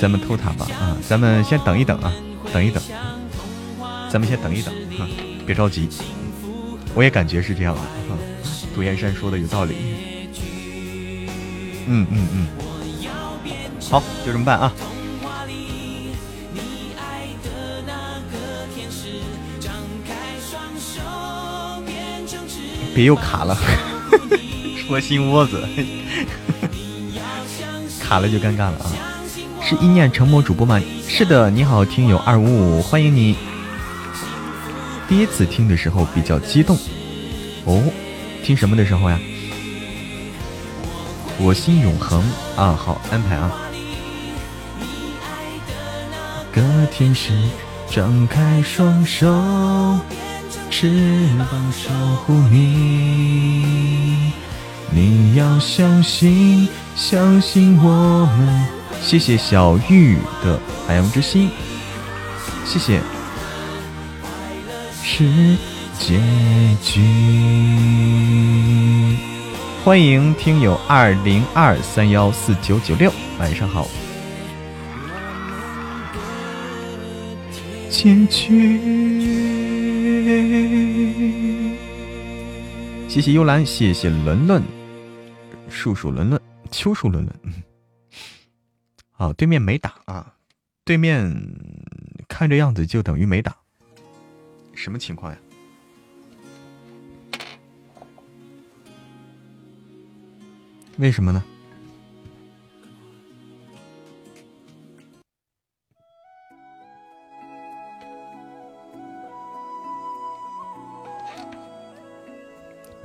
[0.00, 0.96] 咱们偷塔吧啊！
[1.06, 2.12] 咱们先等一等啊，
[2.52, 2.82] 等一等。
[4.10, 5.06] 咱们先等一等啊，
[5.46, 5.88] 别着急。
[6.96, 8.18] 我也感觉是这样的啊。
[8.74, 9.76] 杜岩山说的有道理。
[11.86, 12.48] 嗯嗯嗯。
[13.88, 14.72] 好，就这么办啊。
[22.96, 23.54] 别又卡了。
[24.80, 25.68] 戳心窝子，
[28.00, 28.88] 卡了就尴尬了啊！
[29.60, 30.80] 是一念成魔主播吗？
[31.06, 33.36] 是的，你好，听友二五五，欢迎你。
[35.06, 36.78] 第一次听的时候比较激动
[37.66, 37.82] 哦，
[38.42, 39.20] 听什么的时候呀？
[41.38, 42.24] 我心永恒
[42.56, 43.52] 啊，好安排啊。
[46.50, 47.34] 个天使
[47.90, 49.26] 张开双手，
[50.70, 51.90] 翅膀守
[52.24, 54.32] 护你。
[54.90, 58.66] 你要相信，相信我们。
[59.02, 61.50] 谢谢小玉的海洋之心，
[62.64, 63.00] 谢谢。
[65.02, 65.56] 是
[65.98, 66.18] 结
[66.82, 67.00] 局。
[69.84, 73.86] 欢迎听友二零二三幺四九九六，晚上好。
[77.88, 79.75] 结局。
[83.08, 84.60] 谢谢幽兰，谢谢伦伦。
[85.68, 87.54] 树树伦伦，秋树伦伦。
[89.12, 90.34] 好，对面没打啊，
[90.84, 91.32] 对面
[92.26, 93.56] 看这样子就等于没打，
[94.74, 95.38] 什么情况呀？
[100.98, 101.44] 为什么呢？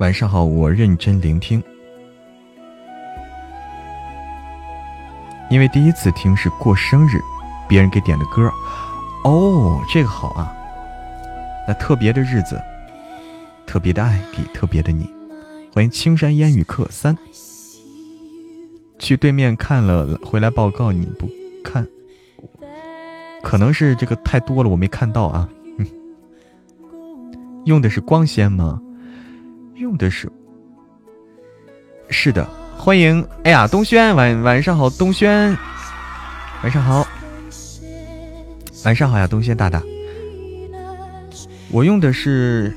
[0.02, 1.62] 晚上好，我认真聆听。
[5.48, 7.20] 因为第一次听是过生日，
[7.68, 8.50] 别人给点的歌，
[9.22, 10.52] 哦，这个好啊。
[11.68, 12.60] 那特别的日子，
[13.64, 15.08] 特别的爱给特别的你。
[15.72, 17.16] 欢迎青山烟雨客三，
[18.98, 21.30] 去对面看了，回来报告你不
[21.62, 21.86] 看，
[23.40, 25.48] 可能是这个太多了，我没看到啊。
[27.66, 28.82] 用的是光纤吗？
[29.82, 30.30] 用的是，
[32.08, 32.48] 是的。
[32.78, 35.58] 欢迎，哎呀，东轩晚晚上好，东轩
[36.62, 37.04] 晚上好，
[38.84, 39.82] 晚上好呀，东轩大大，
[41.72, 42.76] 我用的是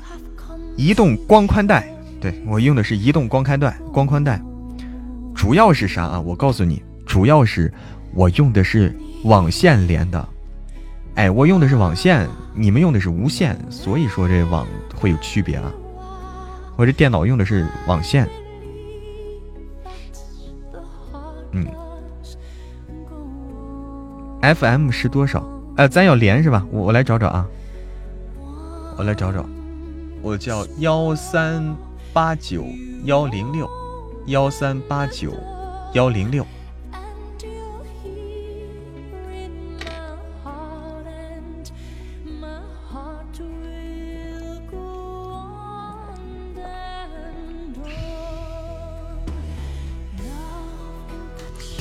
[0.76, 1.88] 移动光宽带，
[2.20, 4.42] 对我用的是移动光开带光宽带，
[5.32, 6.20] 主要是啥啊？
[6.20, 7.72] 我告诉你，主要是
[8.14, 8.92] 我用的是
[9.22, 10.28] 网线连的，
[11.14, 15.72] 哎，我用的是网线，你们用的是无线，所以说这网会有区别啊。
[16.76, 18.28] 我这电脑用的是网线。
[21.52, 21.66] 嗯
[24.42, 25.42] ，FM 是多少？
[25.76, 26.66] 哎，咱要连是吧？
[26.70, 27.46] 我我来找找啊，
[28.98, 29.44] 我来找找，
[30.22, 31.76] 我叫幺三
[32.12, 32.64] 八九
[33.04, 33.68] 幺零六
[34.26, 35.32] 幺三八九
[35.94, 36.44] 幺零六。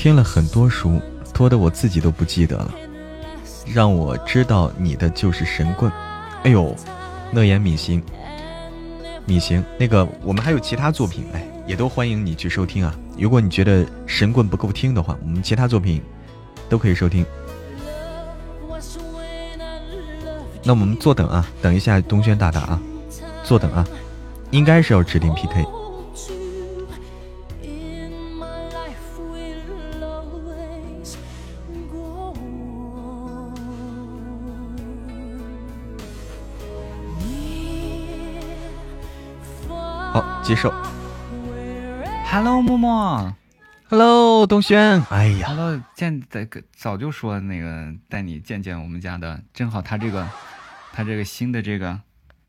[0.06, 1.01] 听了很多书，
[1.34, 2.72] 多的我自己都不记得了。
[3.74, 5.91] 让我知道你的就是神棍。
[6.43, 6.76] 哎呦，
[7.34, 8.03] 乐言米行，
[9.26, 12.95] 米行，那个我们还有其他作品，哎，也都欢迎你去收听啊。
[13.18, 16.03] 如果你觉得神棍不够听的话，我们其他作品
[16.70, 17.26] 都可以收听。
[20.62, 22.80] 那我们坐等啊，等一下东轩大大啊，
[23.43, 23.84] 坐等啊。
[24.51, 25.66] 应该是要指定 PK
[40.16, 40.22] 配。
[40.22, 40.74] 好，接受。
[42.32, 43.36] Hello，默默。
[43.89, 45.01] Hello，东轩。
[45.09, 50.28] 哎呀，Hello，见在早就说那个带你见见我们家的，正好他这个，
[50.93, 51.99] 他这个新的这个，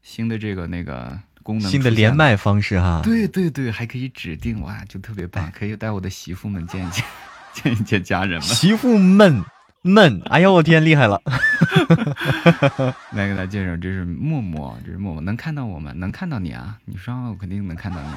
[0.02, 3.00] 新的这个那个功能，新的连麦方式哈。
[3.02, 7.04] 对对对，还可以指定哇，就特别棒，可以带我的媳妇们见一见，
[7.52, 8.42] 见一见家人们。
[8.42, 9.44] 媳妇们。
[9.86, 11.22] 闷，哎呦我天，厉害了！
[13.12, 16.78] 来给大家介绍，这是默默，这是默默，能看到我吗，能看到你啊！
[16.84, 18.08] 你说我肯定能看到你。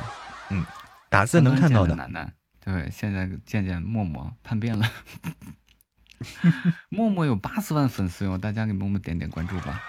[0.49, 0.65] 嗯，
[1.09, 1.95] 打字能看到的。
[1.95, 2.34] 楠楠，
[2.65, 4.89] 对，现在见见默默，叛变了。
[6.89, 9.80] 默默有八十万粉丝哟，大家给默默点点关注吧。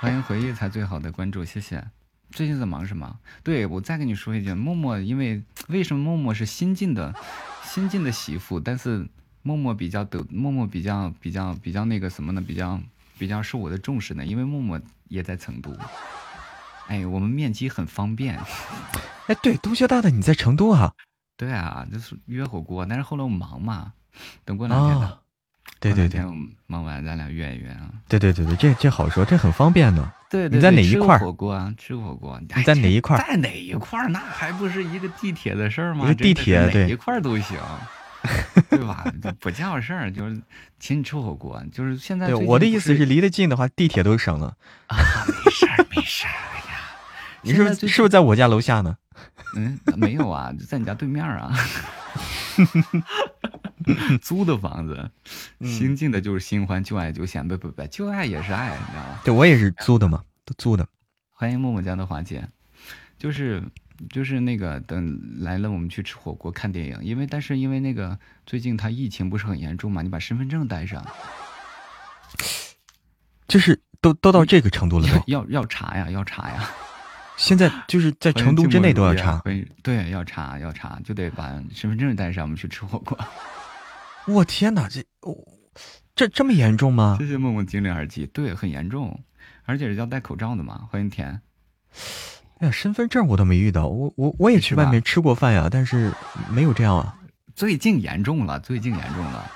[0.00, 1.84] 欢迎回忆才最好的关注，谢谢。
[2.30, 3.18] 最近在忙什么？
[3.42, 7.12] 对我再跟你说一句，默默，因为为什么默默是新晋的，
[7.64, 9.08] 新晋的媳妇，但是。
[9.42, 12.40] 默默比较得，默默比较比较比较那个什么呢？
[12.40, 12.80] 比较
[13.18, 15.74] 比较受我的重视呢，因为默默也在成都。
[16.86, 18.38] 哎，我们面基很方便。
[19.26, 20.92] 哎，对，东学大的你在成都啊？
[21.36, 23.92] 对啊，就是约火锅，但是后来我忙嘛，
[24.44, 25.18] 等过两天的。
[25.80, 26.20] 对对对，
[26.66, 27.90] 忙完咱俩约一约啊。
[28.08, 30.12] 对对对对，这这好说，这很方便的。
[30.28, 31.16] 对，你在哪一块？
[31.18, 32.40] 火锅啊，吃火锅。
[32.40, 33.16] 你在哪一块？
[33.18, 34.08] 在哪一块？
[34.08, 36.06] 那还不是一个地铁的事儿吗？
[36.06, 37.56] 一个地铁，对，哪一块都行。
[38.68, 39.04] 对吧？
[39.40, 40.40] 不叫事儿，就是
[40.78, 41.62] 请你吃火锅。
[41.72, 44.56] 就是现在，我的意思是，离得近的话，地铁都省了。
[44.88, 44.96] 啊，
[45.44, 46.30] 没事儿，没事儿。
[46.30, 46.80] 哎呀，
[47.42, 48.96] 你是不是是不是在我家楼下呢？
[49.56, 51.52] 嗯，没有啊，就在你家对面啊。
[54.20, 55.10] 租的房子，
[55.60, 59.20] 新进的就是新欢，旧爱就嫌，不不不，旧爱也是爱，你知道吗？
[59.24, 60.86] 对我也是租的嘛，都租的。
[61.30, 62.46] 欢迎默默家的华姐，
[63.16, 63.62] 就是。
[64.10, 66.98] 就是那个等来了，我们去吃火锅、看电影。
[67.02, 71.04] 因为但是因为那个最近他疫情不是很严重嘛，你把身份证带上。
[73.46, 76.68] 就是都都到这个程度了要要查呀，要查呀。
[77.38, 79.40] 现在就是在成都之内都要查。
[79.82, 83.16] 对，要查要查，就得把身份证带上，我们去吃火锅。
[84.26, 85.04] 我天哪，这
[86.14, 87.16] 这这么严重吗？
[87.20, 89.22] 谢谢梦梦精灵耳机，对，很严重，
[89.64, 90.88] 而且是要戴口罩的嘛。
[90.90, 91.40] 欢迎甜。
[92.58, 96.12] 哎呀，身份证我都没遇到，我我我也去外面吃过饭呀，但是
[96.50, 97.14] 没有这样啊。
[97.54, 99.50] 最近严重了，最近严重了。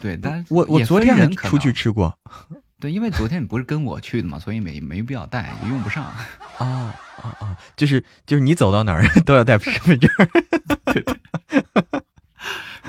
[0.00, 2.16] 对，但我我昨天还出去吃过。
[2.80, 6.04] 对，因为昨天你不是跟我去的嘛，所以没没必要带，也用不上。
[6.58, 10.08] 哦哦哦，就是就是你走到哪儿 都要带身份证。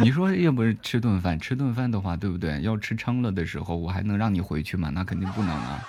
[0.02, 2.62] 你说要不是吃顿饭，吃顿饭的话，对不对？
[2.62, 4.90] 要吃撑了的时候，我还能让你回去吗？
[4.94, 5.84] 那肯定不能啊。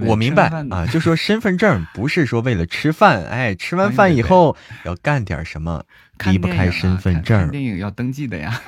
[0.00, 5.84] 我明白啊，就说身份证不是说为了吃饭，哎，吃完饭以后要干点什么，
[6.26, 7.48] 离不开身份证。
[7.50, 8.60] 电影要登记的呀，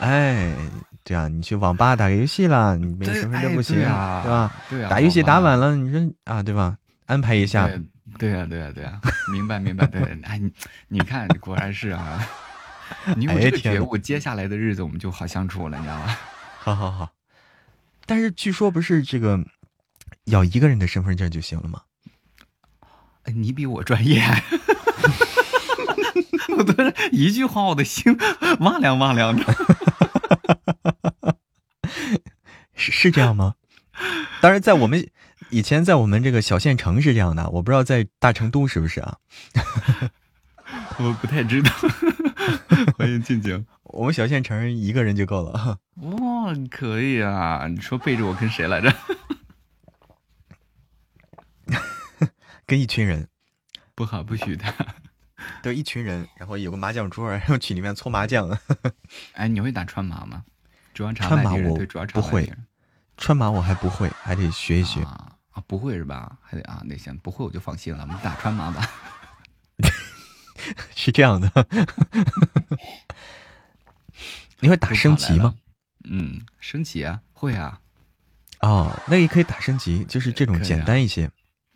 [0.00, 0.52] 哎，
[1.04, 4.54] 对啊，你去网吧打个游戏啦，你没身份证不行啊，对吧？
[4.70, 6.76] 对啊，打游戏打晚了，你说啊，对吧？
[7.06, 7.68] 安排一下。
[8.18, 9.00] 对呀，对呀，对呀，
[9.32, 10.52] 明白明白，对， 哎，你
[10.88, 12.20] 你看，果然是啊，
[13.16, 16.16] 你有这个觉悟，接下来的日子我们就好相处了，你知道吗？
[16.58, 17.10] 好好好，
[18.04, 19.38] 但是据说不是这个。
[20.26, 21.82] 要一个人的身份证就行了吗？
[23.24, 24.20] 哎，你比我专业，
[26.56, 28.16] 我都是一句话，我的心
[28.60, 29.44] 哇凉哇凉的。
[32.74, 33.54] 是是这样吗？
[34.40, 35.08] 当然，在我们
[35.50, 39.18] 以前，在我们这个小县城是这样的，我不知道在大成都是不是啊？
[40.98, 41.70] 我不太知道。
[42.98, 45.78] 欢迎静静，我们小县城一个人就够了。
[46.00, 47.68] 哇，可以啊！
[47.68, 48.92] 你说背着我跟谁来着？
[52.72, 53.28] 跟一群人，
[53.94, 54.64] 不好，不许的。
[55.62, 58.48] 都，一群人，然后有个麻将桌，然 后去里面搓麻将。
[59.36, 60.42] 哎，你会打川麻吗？
[60.94, 61.76] 主要川麻我
[62.14, 62.50] 不会，
[63.18, 65.36] 川麻我还不会，还得学一学啊。
[65.66, 66.38] 不会是吧？
[66.40, 68.88] 还得啊，那行，不会我就放心了，我们打川麻吧。
[70.96, 71.52] 是这样的。
[74.60, 75.54] 你会打升级吗？
[76.04, 77.78] 嗯，升级啊，会啊。
[78.60, 81.30] 哦，那也可以打升级，就是这种简单一些。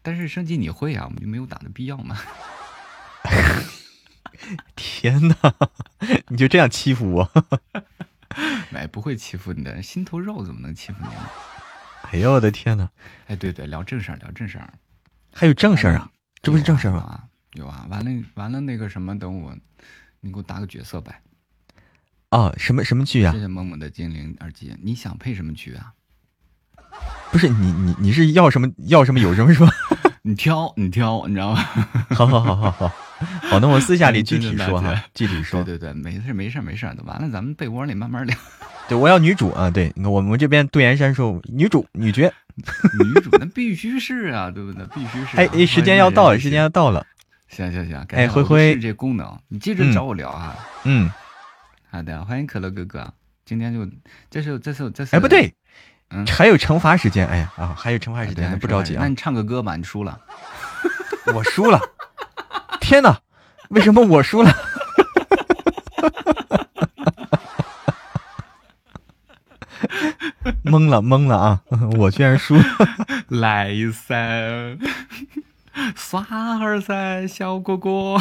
[0.07, 2.17] 但是升级你会啊，我们就没有打的必要嘛。
[4.77, 5.35] 天哪，
[6.29, 7.29] 你就这样欺负我？
[8.71, 11.29] 哎，不会欺负你的，心头肉怎么能欺负你呢？
[12.03, 12.89] 哎呦我的天哪！
[13.27, 14.73] 哎，对对，聊正事儿，聊正事儿。
[15.35, 16.09] 还有正事儿啊？
[16.41, 17.25] 这不是正事儿吗？
[17.55, 19.57] 有啊，完了完了，那个什么，等我，
[20.21, 21.21] 你给我打个角色呗。
[22.31, 23.33] 哦，什么什么剧啊？
[23.33, 25.95] 谢谢萌萌的精灵耳机，你想配什么剧啊？
[27.31, 29.71] 不是你你你是要什么要什么有什么是吧？
[30.23, 31.65] 你挑，你挑，你知道吗？
[32.11, 32.89] 好好好好好，
[33.49, 35.79] 好，那我私下里具体说哈，具体说对。
[35.79, 38.37] 对对，没事没事没事，完了咱们被窝里慢慢聊。
[38.89, 39.71] 对，我要女主啊！
[39.71, 42.33] 对，我们这边杜岩山说女主女角。
[42.99, 44.87] 女主那必须是啊，对不对？
[44.95, 45.35] 必须是啊。
[45.37, 47.07] 哎哎，时间要到了，时间要要到了。
[47.49, 50.57] 行行行，哎灰灰是这功能，你记着找我聊啊。
[50.85, 51.11] 嗯，
[51.91, 53.13] 好的，欢迎可乐哥哥，
[53.45, 53.87] 今天就
[54.31, 55.53] 这是这是这是哎，不对，
[56.11, 57.27] 嗯还有惩罚时间。
[57.27, 59.09] 哎呀啊，还有惩罚时间，不着急啊那。
[59.09, 60.19] 你唱个歌吧，你输了。
[61.35, 61.81] 我输了，
[62.81, 63.19] 天哪，
[63.71, 64.53] 为什么我输了？
[70.65, 71.61] 懵了懵了啊！
[71.99, 72.63] 我居然输了。
[73.29, 74.79] 来噻，
[75.97, 78.17] 耍会儿噻，小哥哥，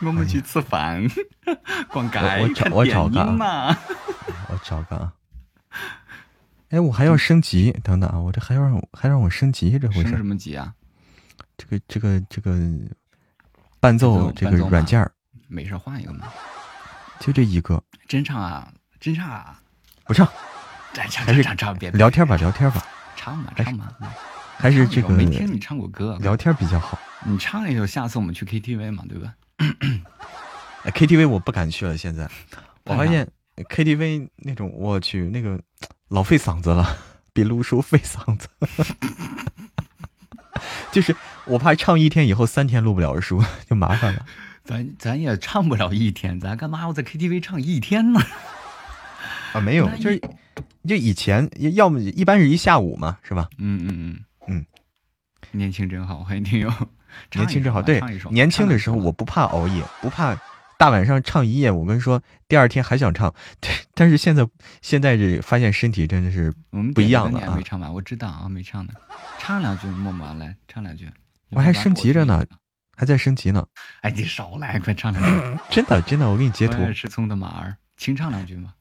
[0.00, 1.06] 我们去吃饭，
[1.88, 3.76] 逛街我我找看电我找个啊影嘛。
[4.48, 5.12] 我找个啊。
[6.70, 10.22] 哎，我还要升级，等等啊，我这还要让我还让我升级，这回升什？
[10.24, 10.74] 么级啊？
[11.56, 12.56] 这个这个这个
[13.80, 15.10] 伴奏这个软件儿
[15.48, 16.28] 没事，换一个嘛。
[17.20, 19.60] 就这一个，真唱啊，真唱啊，
[20.04, 20.28] 不唱，
[20.92, 23.92] 唱是唱唱，别聊天吧，聊天吧，唱吧唱吧。
[24.56, 26.98] 还是这个没听你唱过歌，聊天比较好。
[27.24, 29.34] 你唱一首，下次我们去 KTV 嘛，对吧？
[30.84, 32.28] 哎 KTV 我不敢去了，现在
[32.84, 35.60] 我发现 KTV 那种，我去那个
[36.08, 36.96] 老费嗓子了，
[37.32, 38.48] 比录书费嗓子。
[40.90, 44.24] 就是我怕唱一天以后三天录不了书， 就麻烦了。
[44.64, 48.20] 咱咱也唱不了一天，咱干嘛要在 KTV 唱一天呢？
[49.54, 50.20] 啊，没有，就是
[50.86, 53.48] 就以前要么一般是一下午嘛，是吧？
[53.58, 54.66] 嗯嗯嗯嗯，
[55.52, 56.70] 年轻真好，欢迎听友。
[57.32, 58.00] 年轻真好，对
[58.30, 60.38] 年轻的时候我不怕熬夜，不怕
[60.78, 61.70] 大晚上唱一夜。
[61.70, 64.48] 我跟你说，第二天还想唱， 对但是现在
[64.80, 66.54] 现在这发现身体真的是，
[66.94, 68.92] 不一样了啊还没唱完，我知道啊，没唱呢。
[69.38, 71.10] 唱两句，默默来唱两句。
[71.50, 72.42] 我还升级着呢。
[72.96, 73.64] 还在升级呢。
[74.00, 75.30] 哎，你少来，快唱两句。
[75.70, 78.74] 真的真的，我给你截图吃葱的马儿，清唱两句嘛。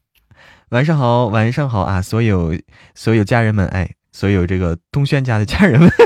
[0.70, 2.02] 晚上好，晚上好啊！
[2.02, 2.60] 所有
[2.96, 5.92] 所有家人们，哎，所有这个东轩家的家人们，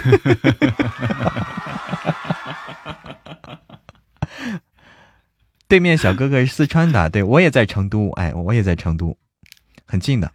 [5.71, 9.17] 对面小哥哥是四川的，对我也在成都，哎，我也在成都，
[9.85, 10.29] 很近的。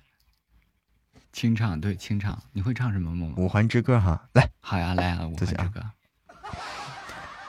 [1.30, 3.44] 清唱对清唱，你会唱什么默默？
[3.44, 5.82] 五环之歌哈，来，好呀，来啊，五环之歌。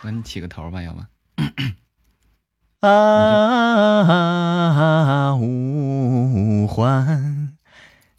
[0.02, 1.00] 那你起个头吧，要不？
[2.86, 4.04] 啊，
[5.38, 7.54] 五环，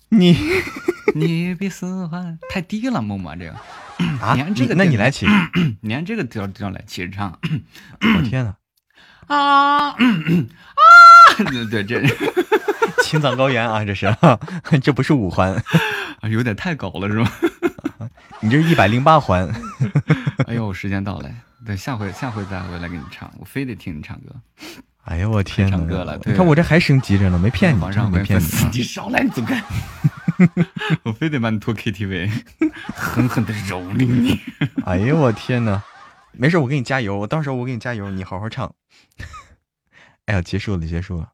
[0.09, 0.35] 你
[1.14, 3.53] 你比四环太低了，默默这个。
[4.23, 5.27] 啊，你按这个那你来起，
[5.83, 8.57] 你按这个调调来起着唱我天哪！
[9.29, 9.95] 啊啊！
[11.51, 12.03] 对 对，这
[13.03, 14.14] 青藏高原啊，这是，
[14.83, 15.53] 这不是五环，
[16.20, 17.31] 啊有点太高了，是吧？
[18.41, 19.49] 你这是一百零八环。
[20.47, 21.31] 哎呦，时间到了，
[21.66, 24.35] 等，下回下回再回来给你唱，我非得听你唱歌。
[25.05, 29.62] 哎呦，我天唱歌了你看我这还升级着呢，没骗你，没骗你你少来，你走开！
[31.03, 32.31] 我非得把你拖 KTV，
[32.95, 34.39] 狠狠的蹂躏你。
[34.85, 35.83] 哎呦，我天哪！
[36.33, 38.72] 没事，我给你加油，我到时候我给你加油，你好好唱。
[40.27, 41.33] 哎呀，结束了，结束了。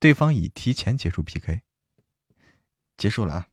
[0.00, 1.62] 对方已提前结束 PK，
[2.96, 3.48] 结束了啊。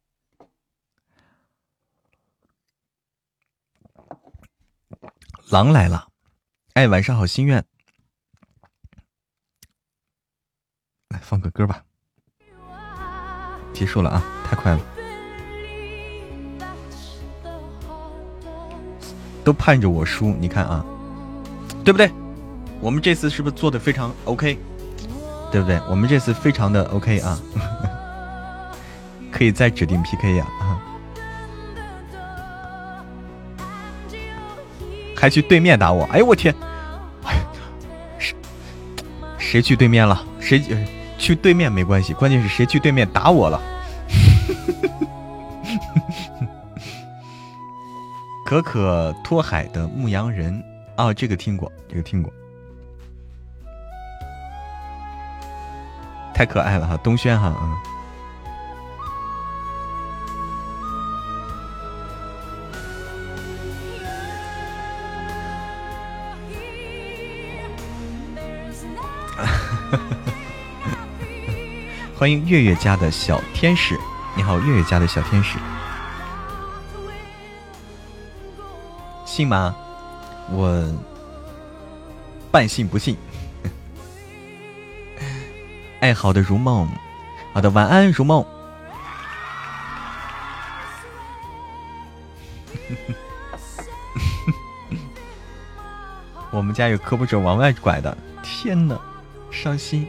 [5.50, 6.12] 狼来了，
[6.74, 7.66] 哎，晚上好，心愿。
[11.10, 11.86] 来放个歌吧，
[13.74, 14.82] 结束了啊，太快了。
[19.44, 20.84] 都盼着我输，你看啊，
[21.84, 22.12] 对不对？
[22.82, 24.58] 我们这次是不是做的非常 OK？
[25.52, 25.80] 对不对？
[25.90, 27.40] 我们这次非常的 OK 啊，
[29.32, 30.82] 可以再指定 PK 呀啊！
[35.16, 36.54] 还去对面打我，哎呦我天！
[37.24, 37.36] 哎，
[38.20, 38.36] 谁
[39.40, 40.24] 谁去对面了？
[40.40, 40.62] 谁
[41.18, 43.62] 去对面没关系，关键是谁去对面打我了？
[48.46, 50.62] 可可托海的牧羊人
[50.96, 52.32] 啊，这个听过，这个听过，
[56.36, 57.78] 太可爱了哈，东轩哈，嗯。
[72.20, 73.98] 欢迎月月家的小天使，
[74.36, 75.58] 你好，月月家的小天使，
[79.26, 79.74] 信吗？
[80.52, 80.84] 我
[82.52, 83.16] 半信不信。
[86.06, 86.88] 爱，好的，如梦，
[87.52, 88.46] 好的，晚安，如梦。
[96.52, 98.96] 我们家有胳膊肘往外拐的，天哪，
[99.50, 100.08] 伤心。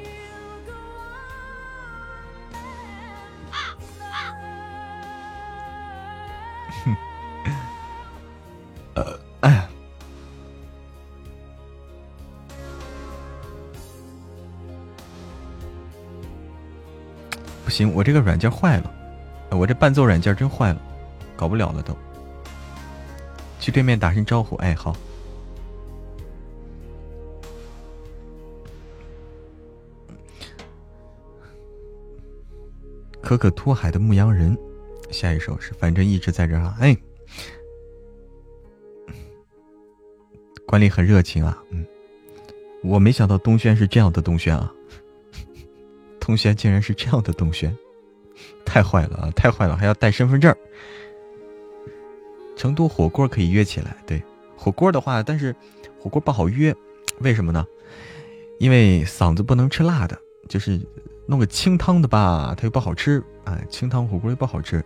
[18.07, 18.95] 这个软件坏了，
[19.51, 20.81] 我这伴奏软件真坏了，
[21.35, 21.93] 搞不了了都。
[23.59, 24.97] 去对面打声招呼，哎，好。
[33.21, 34.57] 可可托海的牧羊人，
[35.11, 36.97] 下一首是反正一直在这啊，哎，
[40.65, 41.85] 管理很热情啊，嗯，
[42.85, 44.73] 我没想到东轩是这样的东轩啊，
[46.23, 47.77] 东轩竟然是这样的东轩，
[48.77, 50.55] 太坏了啊，太坏了，还要带身份证。
[52.59, 54.23] 成都火锅可以约起来，对，
[54.55, 55.57] 火锅的话，但是
[55.99, 56.77] 火锅不好约，
[57.21, 57.65] 为什么呢？
[58.59, 60.79] 因为嗓子不能吃辣的，就是。
[61.27, 64.85] 弄个清汤的吧，它又不好吃，哎，清汤火锅又不好吃。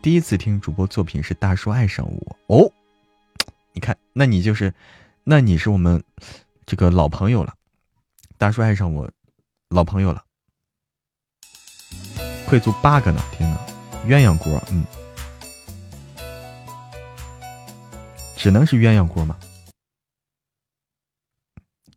[0.00, 2.72] 第一次听主播作品是大叔爱上我哦，
[3.72, 4.72] 你看，那你就是，
[5.24, 6.02] 那你是我们
[6.64, 7.52] 这个老朋友了。
[8.38, 9.10] 大叔爱上我，
[9.68, 10.22] 老朋友了。
[12.48, 13.58] 贵族八个呢，天哪，
[14.06, 14.84] 鸳鸯锅，嗯，
[18.36, 19.36] 只能是鸳鸯锅吗？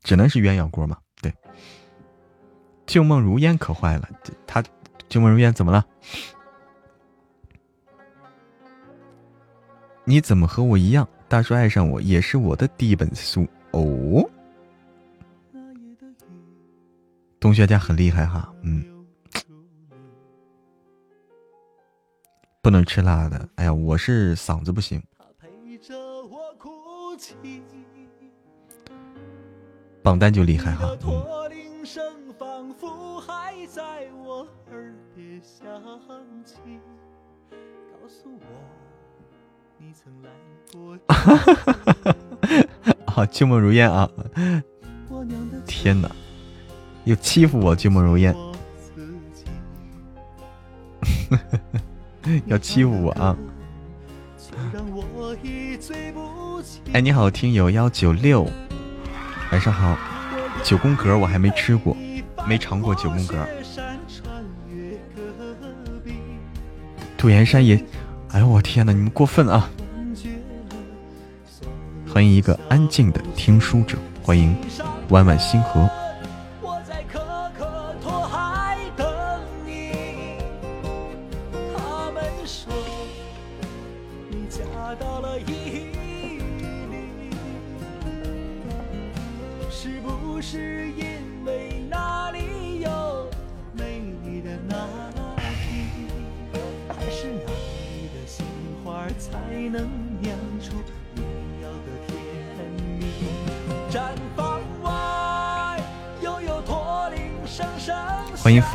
[0.03, 0.97] 只能是鸳鸯锅吗？
[1.21, 1.31] 对
[2.87, 4.09] 旧梦如烟可坏了，
[4.47, 4.63] 他
[5.07, 5.85] 旧梦如烟怎么了？
[10.03, 11.07] 你怎么和我一样？
[11.27, 14.27] 大叔爱上我也是我的第一本书哦。
[17.39, 18.83] 同学家很厉害哈，嗯，
[22.61, 23.49] 不能吃辣的。
[23.55, 25.01] 哎呀，我是嗓子不行。
[30.01, 31.39] 榜单就厉害哈，嗯。
[41.07, 42.15] 哈哈哈哈哈！
[43.07, 44.09] 好，旧梦如烟啊！
[45.65, 46.11] 天哪，
[47.05, 48.35] 又欺负我旧梦如烟，
[52.47, 53.35] 要欺负我啊！
[56.93, 58.47] 哎，你好，听友幺九六，
[59.51, 59.97] 晚上好。
[60.63, 61.95] 九宫格我还没吃过，
[62.45, 63.47] 没尝过九宫格。
[67.17, 67.81] 杜岩山也，
[68.29, 69.69] 哎呦我天哪，你们过分啊！
[72.11, 74.55] 欢迎一个安静的听书者，欢迎
[75.09, 75.89] 弯弯星河。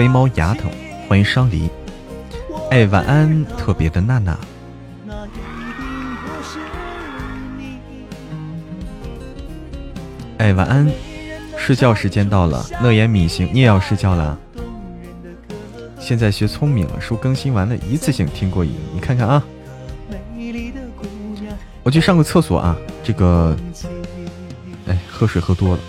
[0.05, 0.71] 肥猫牙疼，
[1.09, 1.71] 欢迎伤离，
[2.71, 4.39] 哎，晚安，特别的娜娜，
[10.37, 10.93] 哎，晚安，
[11.57, 14.39] 睡觉时间到了，乐言米行，你也要睡觉了。
[15.99, 19.43] 现在学聪明了，书更新完了，一次性听过瘾，你看看啊。
[21.83, 23.57] 我去上个厕所啊，这个，
[24.87, 25.81] 哎，喝水喝多了。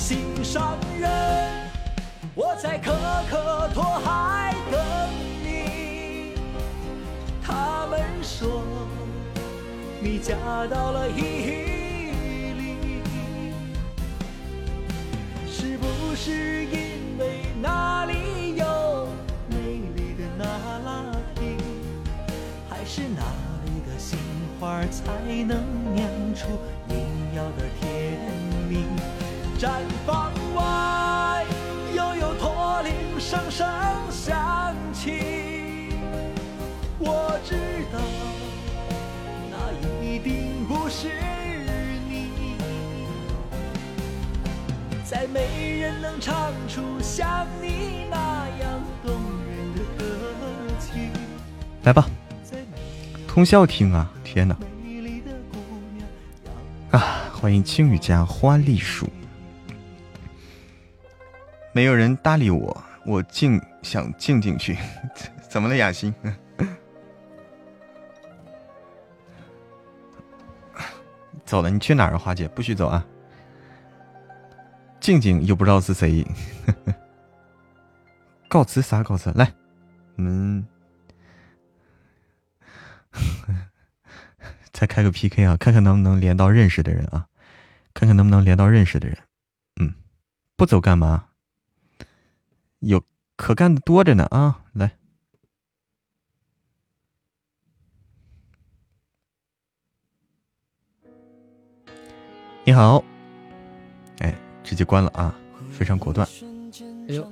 [0.00, 1.70] 心上人，
[2.34, 2.90] 我在可
[3.28, 4.80] 可托海等
[5.44, 6.32] 你。
[7.42, 8.64] 他们说
[10.00, 10.34] 你嫁
[10.68, 11.20] 到了伊
[12.56, 13.02] 犁，
[15.46, 15.86] 是不
[16.16, 19.06] 是因为那里有
[19.50, 19.56] 美
[19.94, 20.44] 丽的那
[20.82, 21.58] 拉提，
[22.70, 23.22] 还是那
[23.66, 24.18] 里的杏
[24.58, 25.12] 花才
[25.44, 25.62] 能
[25.94, 26.48] 酿出
[26.88, 27.04] 你
[27.36, 28.18] 要的甜
[29.60, 29.68] 毡
[30.06, 31.44] 房外
[31.94, 33.68] 又有驼铃声声
[34.10, 35.90] 响起，
[36.98, 37.54] 我知
[37.92, 37.98] 道
[39.50, 39.54] 那
[40.02, 41.08] 一定不是
[42.08, 42.56] 你，
[45.04, 49.12] 再没人能唱出像你那样动
[49.46, 50.06] 人的歌
[50.80, 51.10] 曲。
[51.82, 52.08] 来吧，
[53.28, 54.10] 通宵听啊！
[54.24, 54.56] 天哪
[56.92, 57.28] 啊！
[57.34, 59.06] 欢迎青雨家花栗鼠。
[61.72, 64.76] 没有人搭理我，我静想静静去，
[65.48, 66.12] 怎么了，雅欣？
[71.44, 72.46] 走了，你去哪儿啊，花姐？
[72.48, 73.04] 不许走啊！
[75.00, 76.24] 静静又不知道是谁，
[78.48, 79.32] 告辞啥告辞？
[79.32, 79.52] 来，
[80.16, 80.64] 我们
[84.72, 87.26] 再开个 PK 啊，看看能不能连到认识的人啊，
[87.94, 89.18] 看看能不能连到认识的人。
[89.80, 89.94] 嗯，
[90.56, 91.29] 不走干嘛？
[92.80, 93.04] 有
[93.36, 94.64] 可干的多着呢啊！
[94.72, 94.96] 来，
[102.64, 103.04] 你好，
[104.20, 105.38] 哎，直接关了啊，
[105.70, 106.26] 非常果断。
[107.08, 107.30] 哎呦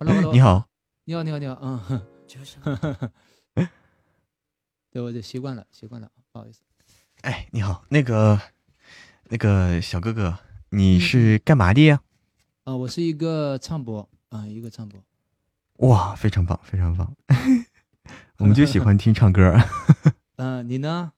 [0.00, 0.66] ，hello hello，你，好，
[1.04, 2.02] 你好你好你好，嗯哼，
[4.90, 6.62] 对，我就习惯了习惯了，不好意思，
[7.22, 8.40] 哎，你好，那个
[9.28, 10.36] 那个小哥哥，
[10.70, 12.00] 你是干嘛的呀？
[12.64, 15.02] 啊，我是一个唱播啊，一个唱播，
[15.88, 17.10] 哇，非常棒，非常棒，
[18.36, 19.56] 我们就喜欢听唱歌。
[20.36, 21.12] 嗯，你呢？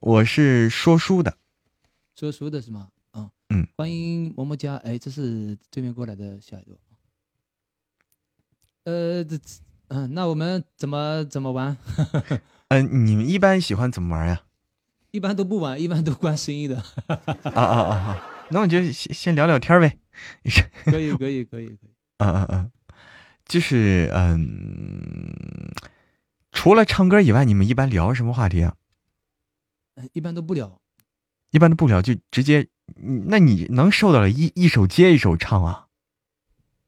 [0.00, 1.36] 我是说书的，
[2.16, 2.88] 说书的是吗？
[3.10, 6.78] 啊，嗯，欢迎么么家，哎，这是对面过来的小耳朵，
[8.84, 9.38] 呃，这，
[9.88, 11.76] 嗯，那我们怎么怎么玩？
[12.68, 14.42] 嗯、你们一般喜欢怎么玩呀？
[15.10, 17.20] 一般都不玩，一般都关声音的，啊
[17.52, 18.28] 啊啊啊！
[18.48, 19.98] 那我就先先聊聊天呗。
[20.86, 21.91] 可以可以可以可以，
[22.22, 22.70] 嗯嗯嗯，
[23.46, 25.72] 就是嗯，
[26.52, 28.76] 除了唱歌以外，你们一般聊什么话题啊？
[29.96, 30.80] 嗯一般都不聊，
[31.50, 32.68] 一般都不聊，就直接。
[32.96, 35.86] 嗯那你能受得了一一首接一首唱啊？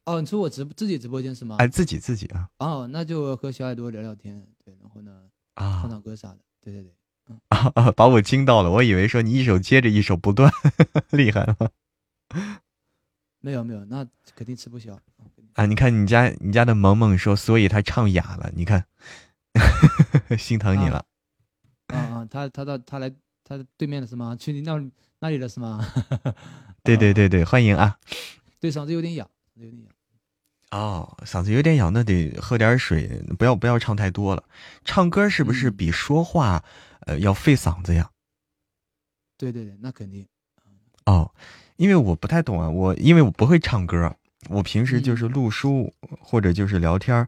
[0.05, 1.55] 哦，你说我直自己直播间是吗？
[1.59, 5.11] 哎，自己自己啊哦，那就和小耳朵聊聊天，对，然后呢，
[5.55, 6.91] 唱啊唱唱歌啥的，对对对。
[7.49, 7.91] 啊啊！
[7.97, 10.51] 把我惊到了，我以为说你一首接着一首不断，
[11.11, 11.71] 厉害了
[13.45, 14.03] 没有没有，那
[14.35, 14.99] 肯定吃不消。
[15.53, 15.67] 啊！
[15.67, 18.83] 你看你家你家的萌萌说，所以他唱哑了，你看，
[20.35, 21.05] 心疼你了。
[21.93, 24.35] 啊啊，他他到他来他对面的是吗？
[24.35, 24.83] 去你那
[25.19, 25.85] 那里了是吗？
[26.81, 27.99] 对对对对，欢迎啊！
[28.59, 29.91] 对，嗓子有点哑，有点哑。
[30.71, 34.43] 哦，嗓子有点哑，那得喝点水，不要不要唱太多了。
[34.83, 36.63] 唱歌是不是嗯比说话，
[37.01, 38.09] 呃，要费嗓子呀？
[39.37, 40.27] 对对对，那肯定。
[41.05, 41.31] 哦，
[41.77, 44.15] 因为我不太懂啊，我因为我不会唱歌，
[44.49, 47.27] 我平时就嗯是录书、或者就是聊天儿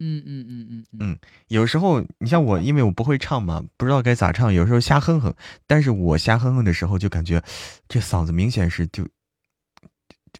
[0.00, 5.34] 嗯嗯嗯嗯嗯有时候你像我，因为我不会唱嘛，不知道该咋唱，有时候瞎哼哼。
[5.66, 7.42] 但是我瞎哼哼的时候，就感觉
[7.88, 9.08] 这嗓子明显是就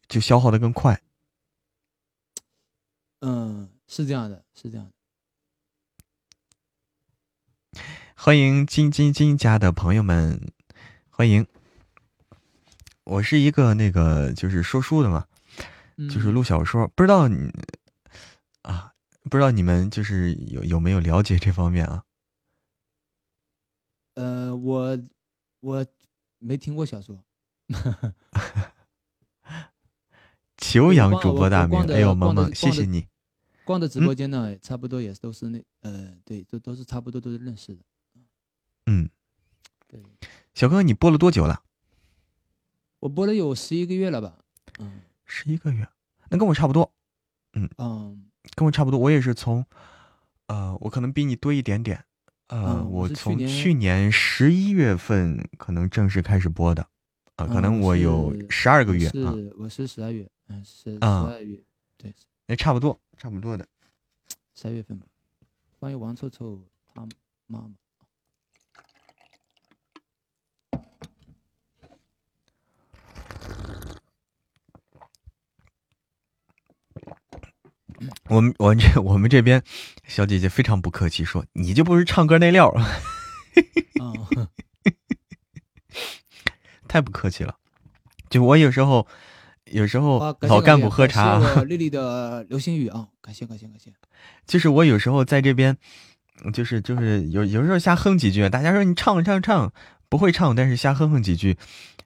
[0.06, 1.00] 就消耗的更快。
[3.20, 4.92] 嗯，是这样的，是这样的。
[8.14, 10.40] 欢迎金金金家的朋友们，
[11.10, 11.44] 欢迎。
[13.09, 15.26] 我是一个那个就是说书的嘛，
[15.96, 17.50] 嗯、就是录小说，不知道你
[18.61, 18.92] 啊，
[19.30, 22.04] 不知道你们就是有有没有了解这方面啊？
[24.12, 24.98] 呃，我
[25.61, 25.86] 我
[26.38, 27.18] 没听过小说。
[30.59, 33.06] 求养主播大名哎呦，萌萌，谢谢你。
[33.64, 37.80] 逛的直嗯播间呢，差不多也都是那呃，对，都都是差不多都是认识的。
[38.84, 39.09] 嗯，
[39.86, 39.98] 对，
[40.52, 41.62] 小哥，你播了多久了？
[43.01, 44.38] 我播了有十一个月了吧？
[44.78, 45.86] 嗯十一个月，
[46.30, 46.90] 那跟我差不多，
[47.53, 48.99] 嗯嗯跟我差不多。
[48.99, 49.64] 我也是从，
[50.46, 52.03] 呃，我可能比你多一点点。
[52.49, 56.82] 呃，嗯我从去年十一月份可能正式开始播的，
[57.36, 61.62] 啊、可能嗯我有十二个月啊，是我是十二月，嗯，是十啊二月，
[61.99, 62.14] 对，
[62.46, 63.66] 那差不多，差不多的。
[64.55, 65.07] 三月份吧。
[65.78, 66.59] 关于王臭臭
[66.94, 67.09] 他妈
[67.46, 67.70] 妈，
[78.28, 79.62] 我们我们这我们这边
[80.07, 82.74] 小姐姐非常不客气，说你就不是唱歌那料
[86.86, 87.57] 太不客气了。
[88.30, 89.07] 就我有时候，
[89.64, 93.92] 有时候老干部喝茶， 丽丽的流星雨啊，感谢感谢感谢。
[94.46, 95.76] 就是我有时候在这边，
[96.53, 99.72] 就是就是有有时候瞎哼几句，大家说你唱唱唱，
[100.09, 101.57] 不会唱，但是瞎哼哼几句，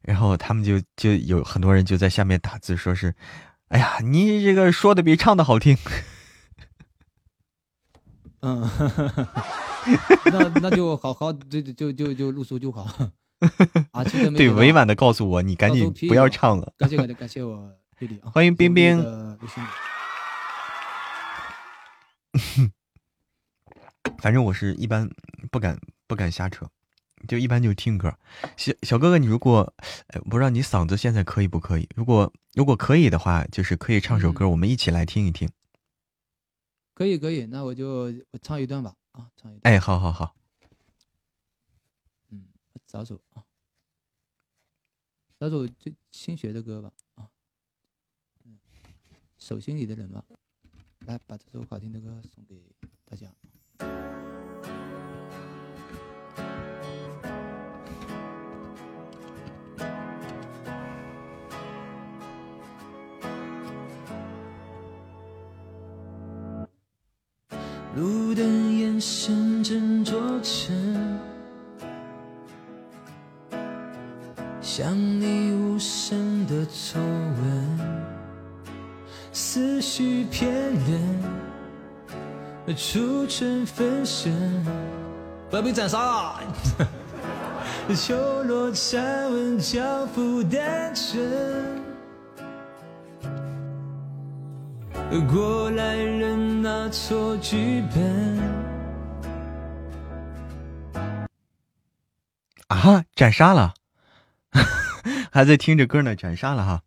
[0.02, 3.14] 然后他们就就有很多人就在下面打字，说是，
[3.72, 5.78] 哎呀，你这个说的比唱的好听。
[8.40, 8.68] 嗯，
[10.30, 12.82] 那那就好好，就就就就就录书就好。
[13.92, 14.04] 啊，
[14.36, 16.70] 对，委婉的告诉我，你赶紧不要唱了。
[16.76, 19.00] 感谢感谢感谢我弟弟啊，欢迎冰冰
[24.18, 25.08] 反正我是一般
[25.50, 26.68] 不敢不敢瞎扯，
[27.28, 28.16] 就一般就听歌。
[28.56, 29.72] 小小哥哥，你如果，
[30.08, 31.88] 哎，不知道你嗓子现在可以不可以？
[31.94, 35.48] 如果如果可以的话，就是可以唱首歌，嗯我们一起来听一听。
[36.94, 40.34] 可以可以，那我就我唱一段吧啊，唱一段，哎，好好好，
[42.28, 42.46] 嗯，
[42.86, 43.42] 找首啊，
[45.40, 47.28] 找首最新学的歌吧啊，
[48.44, 48.58] 嗯，
[49.38, 50.22] 手心里的人吧，
[51.06, 52.62] 来把这首好听的歌送给
[53.04, 54.11] 大家。
[85.52, 86.40] 不要被斩杀啊！
[87.94, 91.82] 秋落禅文，交付单纯。
[95.30, 98.40] 过来人拿错剧本，
[102.68, 103.74] 啊，斩杀了，
[105.30, 106.80] 还在听着歌呢，斩杀了哈，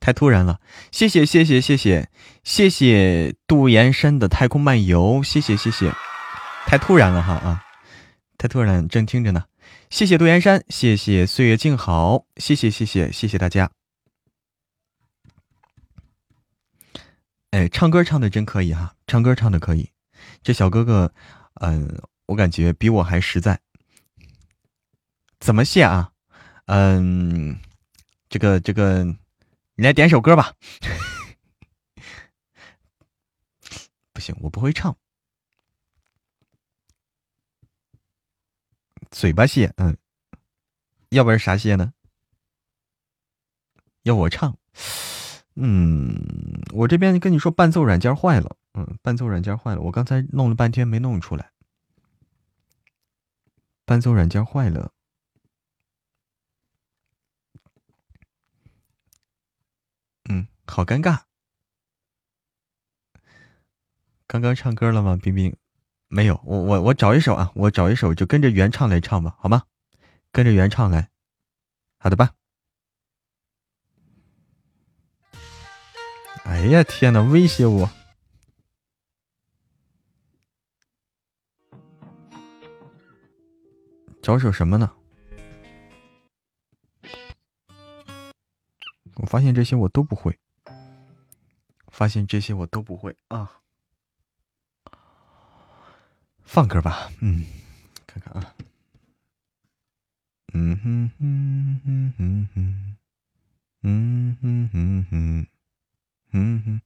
[0.00, 0.58] 太突然了。
[0.90, 2.08] 谢谢谢谢谢谢
[2.42, 5.92] 谢谢杜岩山的太空漫游，谢谢谢谢，
[6.66, 7.62] 太突然了哈啊，
[8.38, 9.46] 他突然，正听着呢。
[9.90, 13.68] 谢谢杜岩山，谢谢岁月静好，谢谢谢谢谢谢大家。
[17.50, 19.90] 哎，唱歌唱的真可以哈，唱歌唱的可以。
[20.42, 21.12] 这小哥哥，
[21.54, 23.60] 嗯，我感觉比我还实在。
[25.40, 26.12] 怎么谢啊？
[26.66, 27.58] 嗯，
[28.28, 29.04] 这个这个，
[29.74, 30.54] 你来点首歌吧。
[34.12, 34.96] 不行，我不会唱。
[39.10, 39.96] 嘴巴谢，嗯，
[41.10, 41.92] 要不然啥谢呢？
[44.02, 44.56] 要我唱？
[45.54, 51.50] 嗯，我这边跟你说伴奏软件坏了，嗯，伴奏软件坏了，我刚才弄了半天没弄出来，
[53.84, 54.92] 伴奏软件坏了。
[60.30, 61.22] 嗯，好尴尬。
[64.26, 65.56] 刚刚唱歌了吗，冰冰？
[66.08, 69.64] 没有，我我我找一首啊，我找一首就跟着原唱来唱吧，好吗？
[70.32, 71.10] 跟着原唱来，
[71.98, 72.34] 好的吧？
[76.44, 77.90] 哎呀天呐，威胁我！
[84.22, 84.92] 找首什么呢？
[89.16, 90.38] 我发现这些我都不会，
[91.88, 93.60] 发现这些我都不会啊。
[96.48, 97.10] 放歌吧。
[97.20, 97.44] 嗯。
[98.06, 98.54] 看看啊。
[100.54, 102.96] 嗯哼哼哼哼哼
[103.82, 105.46] 嗯哼哼哼
[106.32, 106.80] 嗯哼。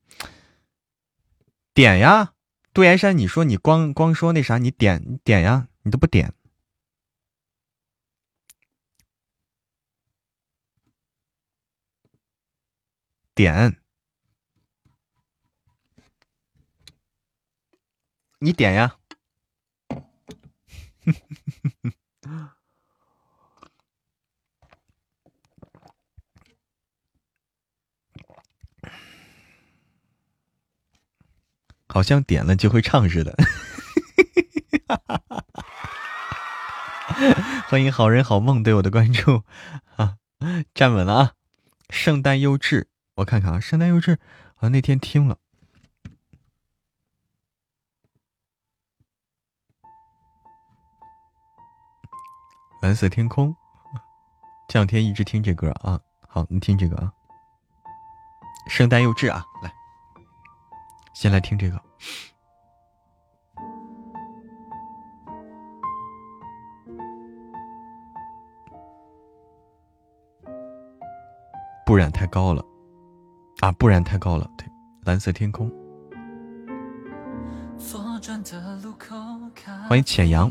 [1.73, 2.33] 点呀。
[2.75, 6.35] 杜岩山你说你光光说那啥你点点呀你都不点。
[13.37, 13.77] 点。
[18.41, 18.97] 你点呀。
[31.88, 33.36] 好像点了就会唱似的。
[37.68, 39.44] 欢迎好人好梦对我的关注
[39.96, 40.16] 啊，
[40.74, 41.34] 站稳了啊！
[41.90, 44.18] 圣诞优质，我看看啊，圣诞优质，
[44.55, 45.38] 好像那天听了。
[52.83, 53.55] 蓝色天空，
[54.66, 56.01] 这两天一直听这歌啊。
[56.26, 57.12] 好，你听这个啊，
[58.66, 59.72] 圣诞幼稚啊，来，
[61.14, 61.80] 先来听这个。
[71.87, 72.64] 不染太高了，
[73.61, 74.51] 啊，不染太高了。
[74.59, 74.66] 对，
[75.05, 75.70] 蓝色天空。
[79.89, 80.51] 欢迎浅阳。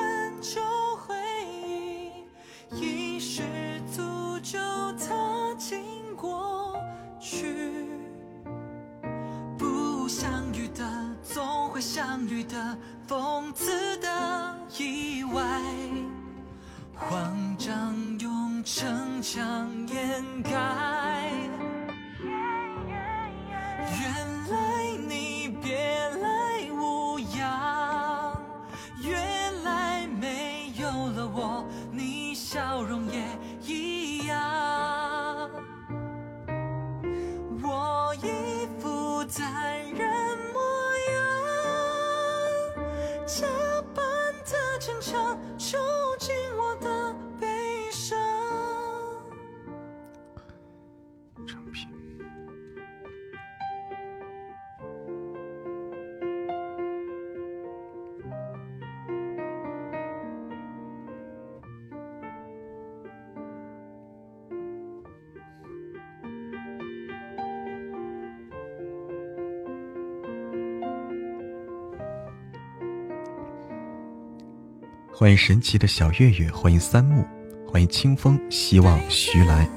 [75.21, 77.23] 欢迎神奇的小月月，欢迎三木，
[77.71, 79.69] 欢迎清风，希望徐来，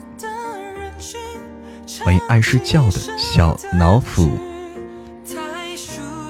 [2.02, 4.38] 欢迎爱睡觉的小脑斧，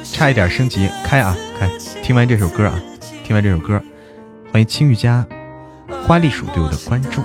[0.03, 1.71] 差一点升级开啊开！
[2.03, 2.83] 听完这首歌啊，
[3.23, 3.81] 听完这首歌，
[4.51, 5.25] 欢迎青玉家
[6.09, 7.23] 花栗鼠对我的关注，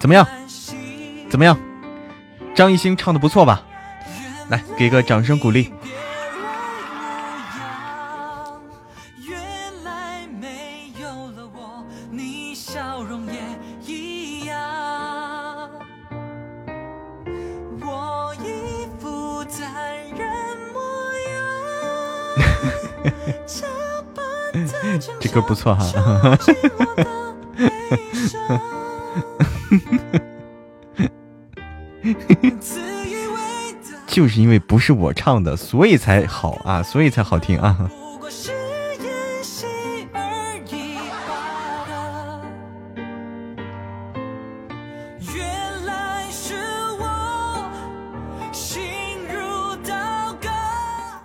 [0.00, 0.26] 怎么样？
[1.30, 1.56] 怎么样？
[2.54, 3.64] 张艺兴唱的不错吧？
[4.48, 5.72] 来，给个掌声鼓励。
[25.20, 25.84] 这歌不错哈。
[34.14, 37.90] 就是因为不是我唱的，所以才好啊，所以才好听啊。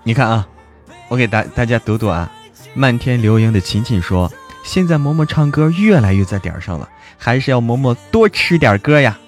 [0.03, 0.47] 你看啊，
[1.09, 2.31] 我给大大家读读啊。
[2.73, 4.31] 漫天流萤的琴琴说
[4.65, 6.89] ：“现在嬷嬷唱歌越来越在点上了，
[7.19, 9.19] 还是要嬷嬷多吃点歌呀。”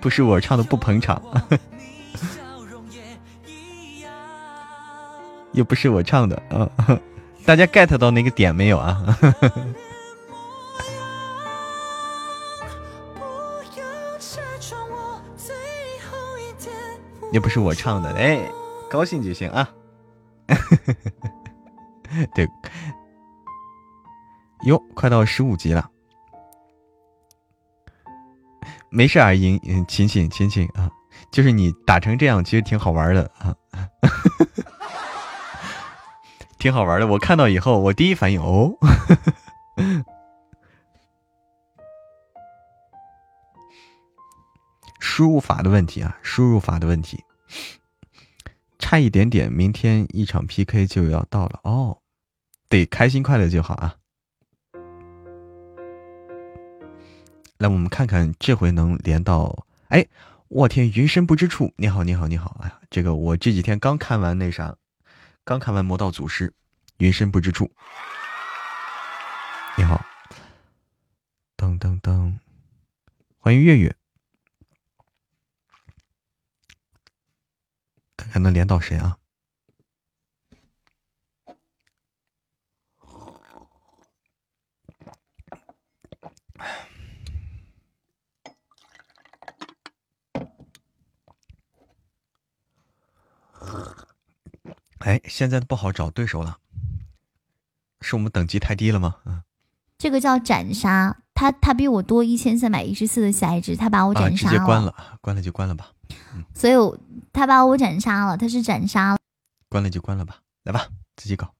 [0.00, 1.20] 不是我唱的不捧场，
[5.52, 6.70] 又不是我唱的啊！
[7.44, 9.02] 大家 get 到那个点没有啊？
[17.32, 18.40] 又不是我唱的，哎，
[18.88, 19.68] 高兴就行啊！
[22.34, 22.48] 对，
[24.64, 25.90] 哟，快到十五级了。
[28.90, 30.90] 没事啊，莹，嗯，琴琴，琴琴啊，
[31.30, 33.54] 就是你打成这样，其实挺好玩的啊。
[36.58, 37.06] 挺好玩的。
[37.06, 38.72] 我看到以后，我第一反应哦，
[44.98, 47.22] 输入法的问题啊，输入法的问题，
[48.78, 51.98] 差一点点，明天一场 PK 就要到了哦，
[52.68, 53.97] 得开心快乐就好啊。
[57.58, 60.06] 来，我们看看这回能连到，哎，
[60.46, 64.76] 我天，云深不知处，你好，你好，你好，哎呀，这个我这几天刚看完那啥。
[65.42, 66.48] 刚看完《魔道祖师》，
[66.98, 67.72] 云深不知处。
[69.76, 70.04] 你好，
[71.56, 72.38] 噔噔噔，
[73.38, 73.96] 欢迎月月，
[78.16, 79.18] 看看能连到谁啊？
[94.98, 96.58] 哎，现在不好找对手了，
[98.00, 99.16] 是我们等级太低了吗？
[99.26, 99.42] 嗯，
[99.96, 104.52] 这个叫斩杀，他他比我多一千三百一十四的下一值，他把我斩杀了。
[104.52, 105.92] 直接关了，关了就关了吧。
[106.34, 106.74] 嗯，所以
[107.32, 109.18] 他把我斩杀了，他是斩杀了。
[109.68, 111.54] 关了就关了吧，来吧，自己搞。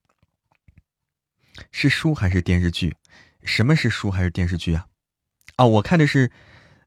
[1.70, 2.96] 是书还是电视剧？
[3.42, 4.86] 什么是书还是电视剧啊？
[5.56, 6.30] 啊，我看的是，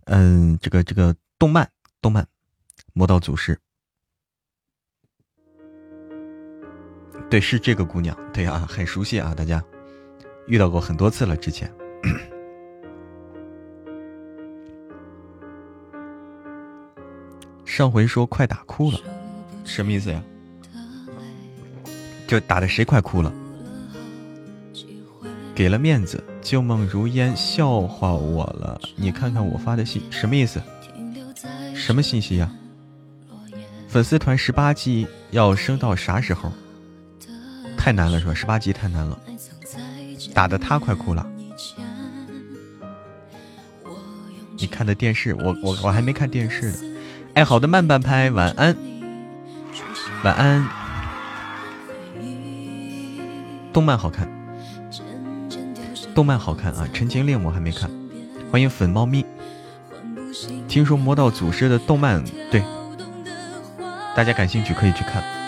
[0.06, 1.72] 嗯，这个这个动漫，
[2.02, 2.24] 动漫
[2.94, 3.56] 《魔道祖师》。
[7.30, 8.18] 对，是这个姑娘。
[8.34, 9.64] 对啊，很熟悉啊，大家
[10.48, 11.36] 遇到过很多次了。
[11.38, 11.72] 之前
[17.66, 19.00] 上回说快打哭了，
[19.64, 20.22] 什么意思呀？
[22.28, 23.34] 就打的谁快哭了？
[25.54, 28.80] 给了面子，旧梦如烟，笑话我了。
[28.96, 30.62] 你看看我发的信，什么意思？
[31.76, 32.52] 什么信息呀？
[33.88, 36.52] 粉丝团十八级要升到啥时候？
[37.82, 38.34] 太难了是吧？
[38.36, 39.18] 十八级太难了，
[40.36, 41.26] 打的他快哭了。
[44.56, 46.78] 你看的电视，我我我还没看电视呢。
[47.34, 48.78] 哎，好的，慢半拍，晚安，
[50.24, 50.70] 晚安。
[53.74, 54.30] 动漫好看，
[56.14, 56.88] 动漫好看啊！
[56.96, 57.90] 《陈情令》我还没看，
[58.52, 59.26] 欢迎粉猫咪。
[60.68, 62.64] 听说《魔道祖师》的动漫，对，
[64.16, 65.41] 大家感兴趣可以去看。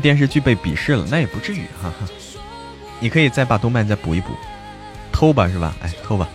[0.00, 2.06] 电视剧被鄙视了，那也不至于哈哈。
[3.00, 4.28] 你可以再把动漫再补一补，
[5.12, 5.74] 偷吧是吧？
[5.82, 6.28] 哎，偷吧。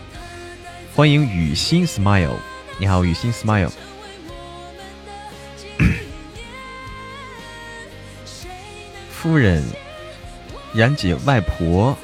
[0.95, 2.35] 欢迎雨欣 smile，
[2.77, 3.71] 你好，雨欣 smile。
[9.09, 9.63] 夫人，
[10.73, 11.97] 然姐外婆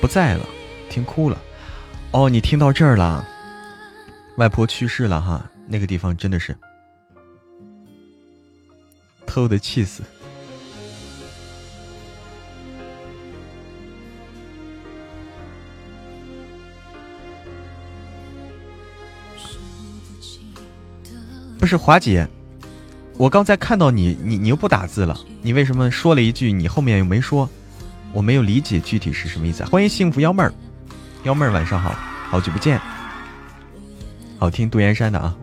[0.00, 0.46] 不在了，
[0.90, 1.40] 听哭了。
[2.12, 3.26] 哦，你听到这儿了，
[4.36, 6.56] 外婆去世了哈，那个地方真的是。
[9.36, 10.02] 偷的气死！
[21.58, 22.26] 不是华姐，
[23.18, 27.46] 我刚才看到你，你你又不打字了，你为什么说了一句，你后面又没说？
[28.14, 29.62] 我没有理解具体是什么意思。
[29.66, 30.50] 欢迎幸福幺妹儿，
[31.24, 31.94] 幺妹儿晚上好，
[32.30, 32.80] 好久不见，
[34.38, 35.36] 好听杜岩山的啊。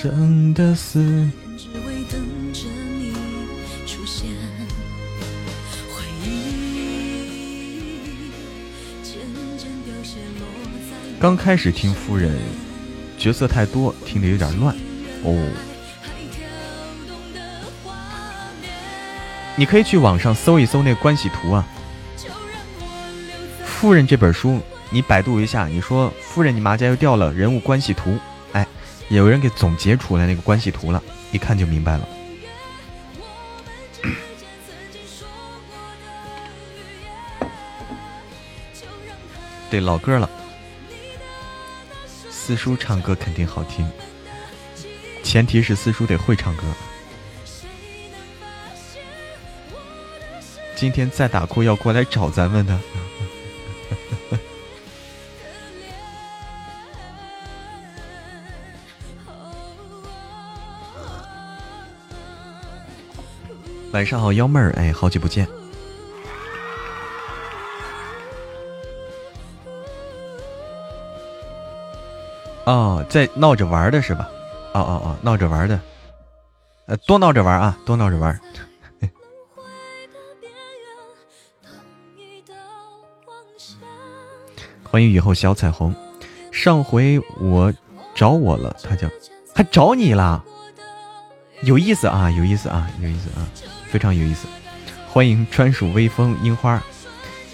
[0.00, 1.28] 生的死。
[11.18, 12.38] 刚开始听夫人，
[13.18, 14.72] 角色太多，听得有点乱。
[15.24, 15.36] 哦，
[19.56, 21.66] 你可以去网上搜一搜那个关系图啊。
[23.64, 24.60] 夫人这本书，
[24.90, 28.16] 你百度一下，你说夫人你麻家又掉了人物关系图。
[29.08, 31.02] 有人给总结出来那个关系图了，
[31.32, 32.08] 一看就明白了。
[39.70, 40.28] 对，老歌了。
[42.30, 43.86] 四叔唱歌肯定好听，
[45.22, 46.62] 前提是四叔得会唱歌。
[50.74, 52.78] 今天再打哭要过来找咱们的。
[63.98, 65.44] 晚上好，幺妹儿，哎，好久不见。
[72.64, 74.28] 哦，在闹着玩的是吧？
[74.72, 75.80] 哦哦哦，闹着玩的，
[76.86, 78.40] 呃，多闹着玩啊，多闹着玩。
[84.88, 85.92] 欢迎雨后小彩虹。
[86.52, 87.74] 上回我
[88.14, 89.10] 找我了，他叫
[89.52, 90.44] 还找你了，
[91.62, 93.42] 有意思啊，有意思啊，有意思啊，
[93.88, 94.46] 非常有意思。
[95.08, 96.80] 欢迎专属微风樱花，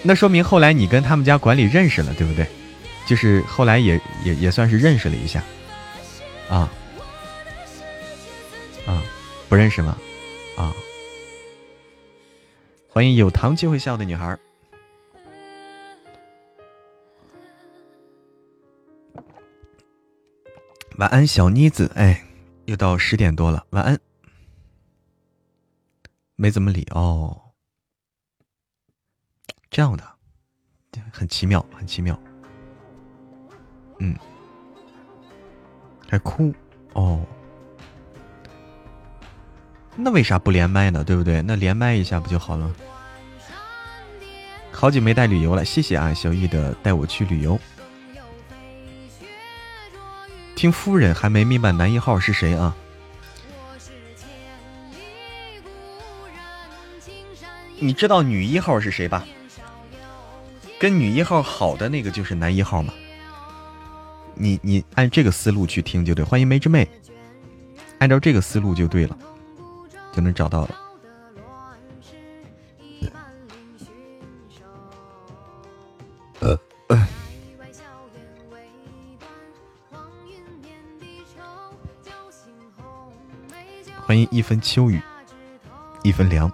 [0.02, 2.47] 那说明后来你跟他们家管理认识了，对不对？
[3.06, 5.43] 就是后来也也也算是认识了一下，
[6.48, 6.70] 啊
[8.86, 9.02] 啊，
[9.48, 9.97] 不认识吗？
[10.56, 10.74] 啊，
[12.89, 14.39] 欢迎有糖就会笑的女孩。
[20.97, 21.90] 晚安，小妮子。
[21.94, 22.24] 哎，
[22.66, 23.98] 又到十点多了，晚安。
[26.44, 27.40] 没怎么理哦，
[29.70, 30.04] 这样的，
[31.10, 32.20] 很奇妙，很奇妙。
[33.98, 34.14] 嗯，
[36.06, 36.54] 还哭
[36.92, 37.24] 哦？
[39.96, 41.02] 那为啥不连麦呢？
[41.02, 41.40] 对不对？
[41.40, 42.70] 那连麦一下不就好了？
[44.70, 47.58] 好久没带旅游了，谢谢啊，小玉的带我去旅游。
[50.54, 52.76] 听夫人还没明白男一号是谁啊？
[57.80, 59.26] 你知道女一号是谁吧？
[60.78, 62.92] 跟女一号好的那个就是男一号嘛。
[64.34, 66.24] 你你按这个思路去听就对。
[66.24, 66.88] 欢迎梅之妹，
[67.98, 69.16] 按照这个思路就对了，
[70.12, 70.80] 就能找到了。
[76.40, 77.09] 呃呃。
[84.06, 85.01] 欢迎一分秋雨，
[86.02, 86.51] 一分凉。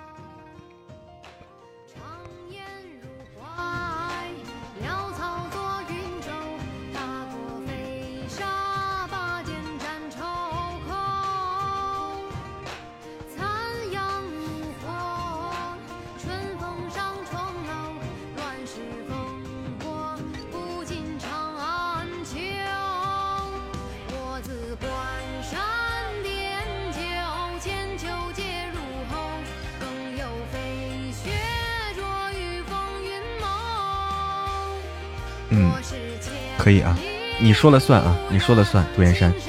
[36.60, 36.94] 可以啊，
[37.38, 39.32] 你说了算啊，你说了算，杜岩山。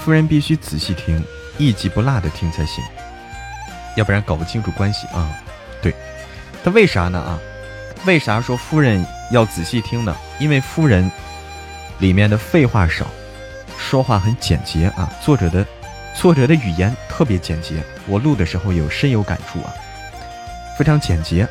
[0.00, 1.20] 夫人必须仔细听，
[1.58, 2.84] 一集不落的听才行，
[3.96, 5.28] 要不然搞不清楚关系啊。
[5.82, 5.92] 对，
[6.62, 7.40] 他为啥呢啊？
[8.04, 10.16] 为啥说夫人要仔细听呢？
[10.38, 11.10] 因为夫人
[11.98, 13.04] 里面的废话少，
[13.76, 15.12] 说话很简洁啊。
[15.20, 15.66] 作者的
[16.14, 19.74] 作者的语言特别简洁，我录的时候有深有感触啊。
[20.76, 21.48] 非常简洁，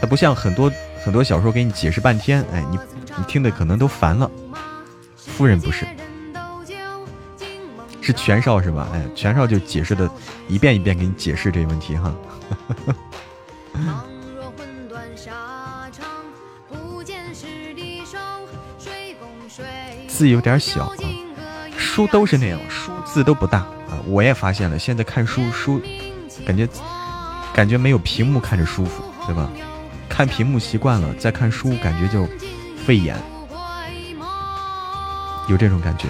[0.00, 0.72] 它不像很多
[1.04, 2.78] 很多小说给你解释半天，哎，你
[3.16, 4.30] 你听的可能都烦了。
[5.16, 5.86] 夫人不是，
[8.00, 8.88] 是全少是吧？
[8.92, 10.08] 哎，全少就解释的
[10.48, 12.14] 一遍一遍给你解释这个问题哈。
[20.06, 20.94] 字有点小啊，
[21.76, 23.98] 书都是那样，书字都不大啊。
[24.06, 25.80] 我也发现了，现在看书书
[26.46, 26.68] 感觉。
[27.58, 29.50] 感觉没有屏幕看着舒服，对吧？
[30.08, 32.24] 看屏幕习惯了，再看书感觉就
[32.86, 33.20] 费眼，
[35.48, 36.06] 有这种感觉。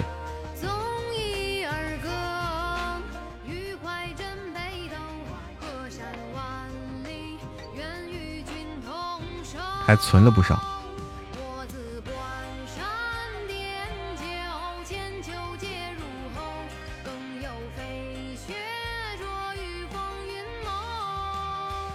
[9.87, 10.61] 还存了不少。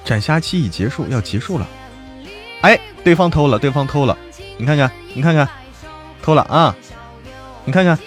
[0.05, 1.67] 斩杀期已结束，要结束了。
[2.61, 4.17] 哎，对方偷了，对方偷了，
[4.59, 5.49] 你看看，你看看，
[6.23, 6.75] 偷了啊！
[7.65, 7.99] 你看看，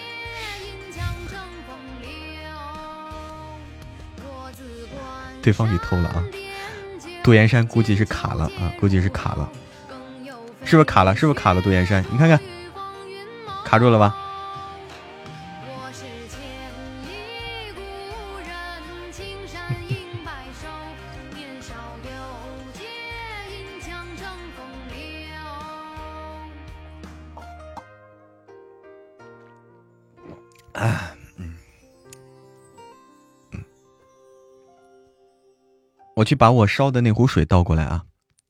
[5.41, 6.23] 对方给偷了啊！
[7.23, 9.49] 杜岩山估计是卡了啊，估计是卡了，
[10.63, 11.15] 是不是卡了？
[11.15, 11.61] 是不是卡了？
[11.61, 12.39] 杜岩山，你看看，
[13.65, 14.15] 卡住了吧？
[30.77, 31.53] 啊，嗯
[36.15, 38.05] 我去把我烧的那壶水倒过来啊，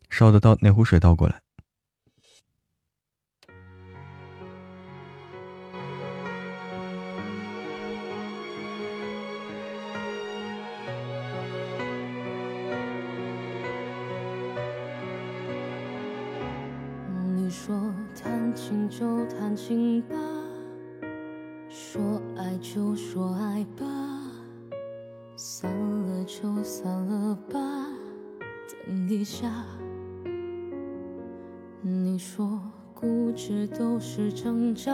[0.09, 1.41] 烧的倒那壶水倒过来。
[22.59, 23.85] 就说爱吧，
[25.35, 27.59] 散了就散了吧，
[28.85, 29.51] 等一下。
[31.81, 32.59] 你说
[32.93, 34.91] 固执都是挣扎，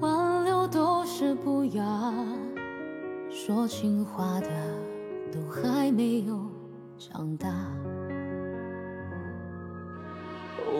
[0.00, 2.12] 挽留都是不雅，
[3.30, 4.48] 说情话的
[5.32, 6.38] 都还没有
[6.98, 7.48] 长大。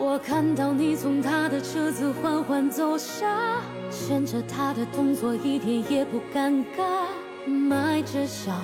[0.01, 3.61] 我看到你从他的车子缓缓走下，
[3.91, 8.55] 牵着他的动作一点也不尴尬，迈着像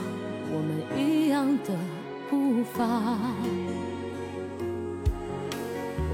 [0.52, 1.74] 我们一样的
[2.30, 2.88] 步伐。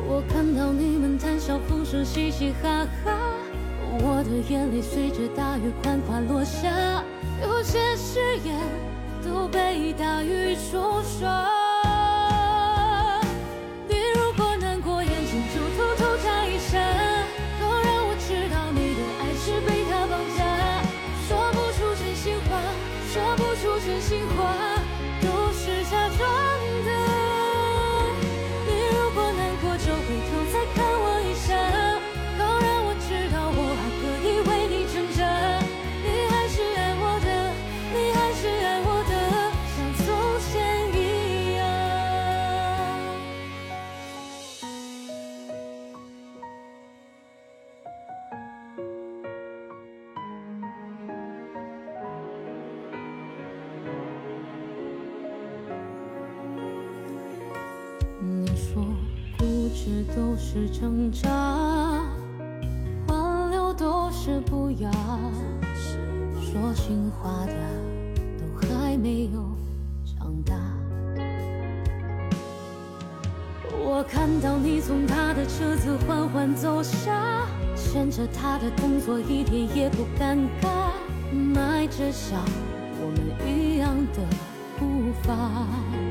[0.07, 3.17] 我看到你们谈笑风生，嘻嘻哈哈，
[3.99, 7.03] 我的眼泪随着大雨款款落下，
[7.41, 8.57] 有些誓言
[9.23, 11.60] 都被大雨冲刷。
[61.01, 61.29] 挣扎，
[63.07, 64.91] 挽留都是不雅，
[66.39, 67.53] 说情话的
[68.37, 69.41] 都还没有
[70.05, 70.53] 长大。
[73.83, 80.91] 我看到你从他的车子缓缓走下，牵着他的动作一点也不尴尬，
[81.33, 82.39] 迈着像
[83.01, 83.19] 我们
[83.49, 84.21] 一样的
[84.77, 86.10] 步伐。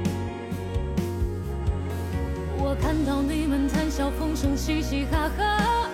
[2.80, 5.86] 我看到你们谈笑风生，嘻嘻哈哈，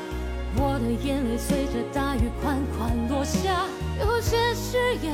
[0.54, 3.66] 我的眼泪随着大雨款款落下，
[3.98, 5.12] 有些誓言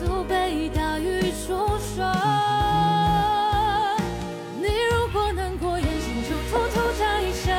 [0.00, 2.10] 都被大雨冲刷。
[4.56, 7.52] 你如果难过，眼睛就偷偷眨一下，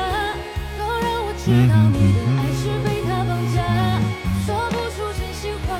[0.76, 3.62] 都让我知道你的爱是被他绑架，
[4.44, 5.78] 说不出真心话，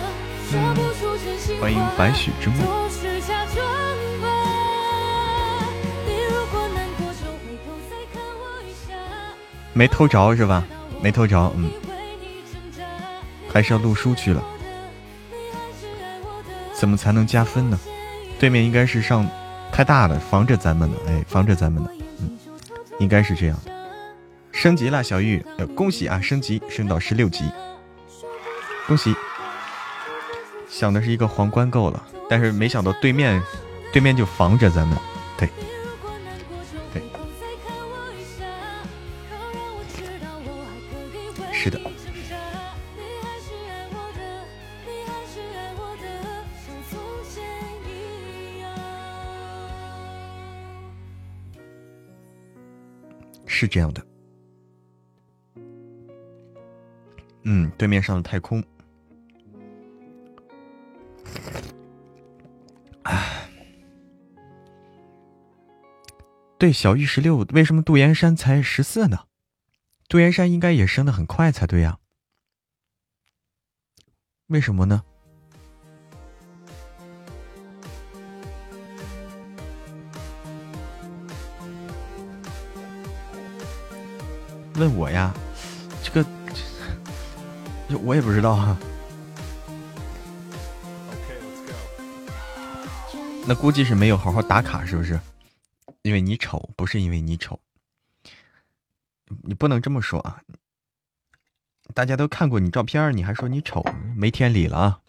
[0.49, 1.63] 说不出真心话。
[1.63, 2.59] 欢迎白雪之梦。
[9.77, 10.65] 没偷着是吧？
[11.03, 11.71] 没偷着，嗯，
[13.53, 14.43] 还是要录书去了。
[16.73, 17.79] 怎么才能加分呢？
[18.39, 19.29] 对面应该是上
[19.71, 21.91] 太大了，防着咱们呢，哎，防着咱们呢，
[22.21, 22.39] 嗯，
[22.99, 23.59] 应该是这样。
[24.51, 27.45] 升级了，小玉，呃，恭喜啊，升级升到十六级，
[28.87, 29.15] 恭喜！
[30.71, 33.43] 想的是一个皇冠够了，但是没想到对面，
[33.93, 34.97] 对面就防着咱们，
[35.37, 35.51] 对，
[53.59, 54.07] 是这样的，
[57.45, 58.63] 嗯，对面上的太空，
[63.05, 63.49] 唉，
[66.59, 69.21] 对，小玉十六，为什么杜岩山才十四呢？
[70.07, 71.99] 杜岩山应该也升的很快才对呀，
[74.49, 75.03] 为什么呢？
[84.77, 85.35] 问我呀，
[86.03, 86.23] 这个
[87.89, 88.79] 这我也不知道啊。
[93.47, 95.19] 那估计是没有好好打卡，是不是？
[96.03, 97.59] 因为你丑，不是因为你丑。
[99.43, 100.41] 你不能这么说啊！
[101.95, 103.85] 大家都看过你照片，你还说你丑，
[104.17, 105.01] 没天理了啊！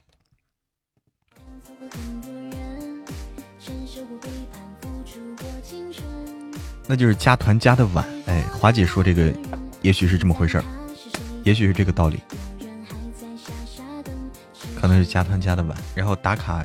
[6.88, 9.32] 那就是加团加的晚，哎，华姐说这个，
[9.88, 10.64] 也许是这么回事儿，
[11.46, 12.20] 也许是这个道理，
[14.76, 16.62] 可能是加汤加的晚，然后打卡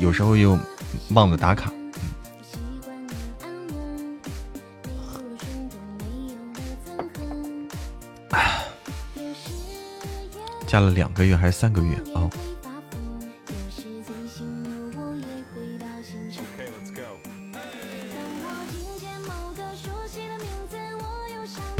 [0.00, 0.58] 有时候又
[1.10, 1.72] 忘了打卡，
[8.30, 8.64] 唉，
[10.66, 12.28] 加了两个月还是三个月哦。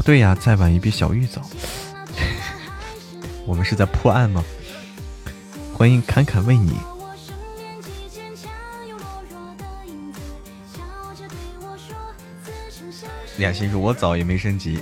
[0.09, 1.47] 对呀，再晚一比小玉早。
[3.45, 4.43] 我们是在破案吗？
[5.71, 6.73] 欢迎侃侃为你。
[13.37, 14.79] 俩心说：“我早也没升级。”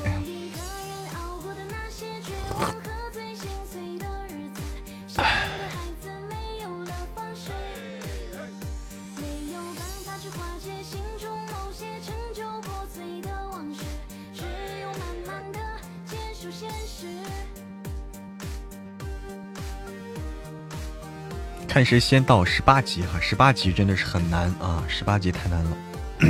[21.77, 25.77] 暂时先到十八级哈，十八级真的是很难啊，十八级太难了。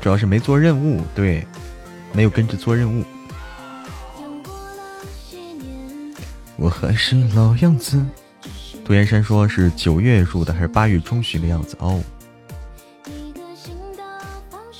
[0.00, 1.46] 主要是没做任务，对，
[2.14, 3.04] 没有跟着做任务。
[6.56, 8.02] 我还是老样子。
[8.86, 12.02] 杜岩山说是九月入的还是八月中旬的样子哦。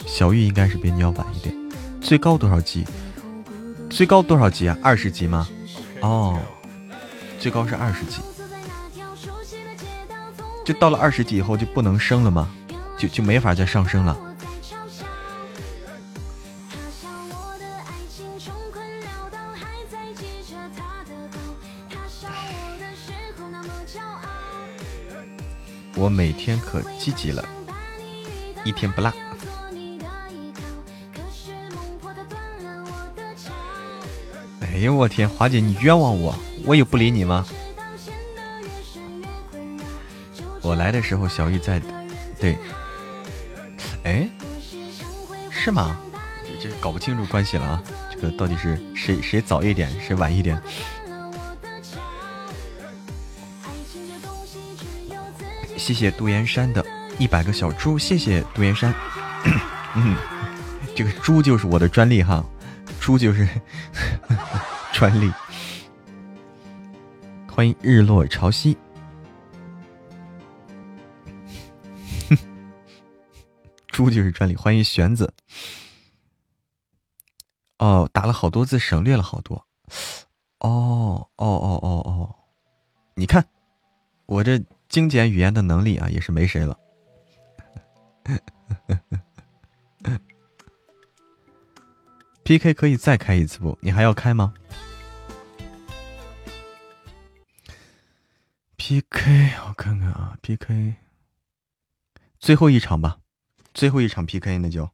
[0.07, 1.55] 小玉应该是比你要晚一点，
[2.01, 2.87] 最高多少级？
[3.93, 4.77] 最高多少级啊？
[4.83, 5.47] 二十级吗？
[6.01, 6.41] 哦，
[7.39, 8.23] 最高是二十级。
[10.65, 12.49] 就到了二十级以后就不能升了吗？
[12.97, 14.17] 就就没法再上升了。
[25.95, 27.45] 我每天可积极了，
[28.65, 29.13] 一天不落。
[34.85, 36.35] 呦我天，华姐你冤枉我，
[36.65, 37.47] 我有不理你吗？
[40.63, 41.81] 我来的时候小玉在，
[42.41, 42.57] 对，
[44.05, 44.29] 哎，
[45.51, 45.99] 是吗？
[46.45, 50.61] 这这搞不清楚关系了啊，这个到底是谁谁早一点，谁晚一点？
[55.77, 56.85] 谢谢杜岩山的
[57.19, 58.95] 一百个小猪，谢谢杜岩山。
[59.97, 60.17] 嗯，
[60.95, 62.45] 这个猪就是我的专利哈，
[63.01, 63.49] 猪就是
[65.03, 65.29] 专利。
[67.51, 68.77] 欢迎日落潮汐。
[73.89, 74.55] 猪就是专利。
[74.55, 75.35] 欢迎玄子。
[77.79, 79.67] 哦，打了好多字，省略了好多。
[80.61, 82.37] 哦哦哦哦哦，
[83.17, 83.45] 你看
[84.27, 84.63] 我这。
[84.89, 86.79] 精简语言的能力啊，也是没谁了。
[92.45, 93.77] PK 可以再开一次不？
[93.81, 94.55] 你还要开吗
[98.85, 100.97] ？PK 我看看啊，PK
[102.41, 103.21] 最后一场吧，
[103.73, 104.91] 最后一场 PK 那就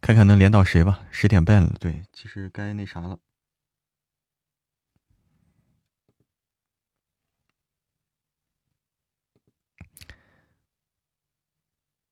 [0.00, 1.00] 看看能连到谁吧。
[1.10, 3.18] 十点半了，对，其实该那啥了。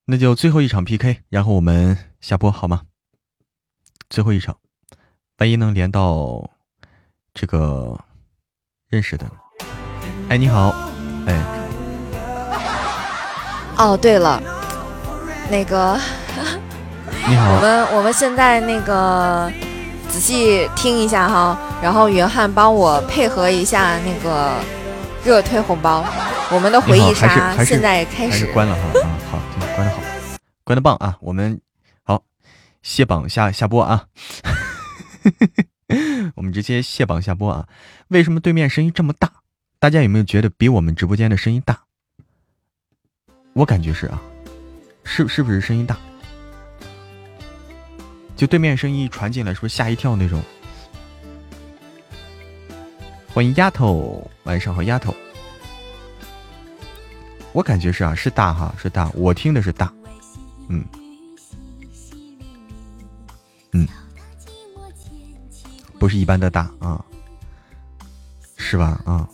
[0.07, 2.89] 那就最后一场 PK，然后我们下播好吗？
[4.09, 4.61] 最后一场，
[5.37, 6.59] 万一能连到
[7.33, 8.05] 这个
[8.89, 9.50] 认识的。
[10.31, 10.73] 哎，你好，
[11.27, 11.35] 哎。
[13.77, 14.41] 哦，对了，
[15.51, 15.99] 那个，
[17.27, 19.51] 你好，我们我们现在那个
[20.09, 24.53] 仔细听一下哈，然后云汉帮我配合一下那个
[25.25, 26.05] 热推红包，
[26.53, 28.47] 我们的回忆杀现在开始。
[28.53, 29.39] 关了哈，啊，好，
[29.75, 30.01] 关的好。
[30.63, 31.17] 关的棒啊！
[31.21, 31.61] 我们
[32.05, 32.23] 好
[32.83, 34.05] 卸榜下下播啊！
[36.37, 37.67] 我们直接卸榜下播啊！
[38.07, 39.29] 为什么对面声音这么大？
[39.81, 41.83] 大家有没有觉得比我们直播间的声音大？
[43.55, 44.21] 我感觉是啊，
[45.05, 45.99] 是是不是声音大？
[48.37, 50.43] 就对面声音一传进来，是不是吓一跳那种？
[53.33, 55.15] 欢迎丫头，晚上好，丫头。
[57.55, 59.91] 我感觉是啊，是大哈，是大，我听的是大。
[60.69, 60.85] 嗯，
[63.73, 63.89] 嗯，
[65.99, 67.03] 不是一般的大啊，
[68.59, 69.01] 是吧？
[69.07, 69.27] 啊，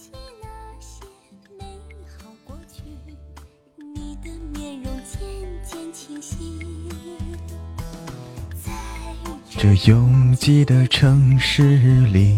[9.58, 11.78] 这拥挤的城市
[12.12, 12.36] 里，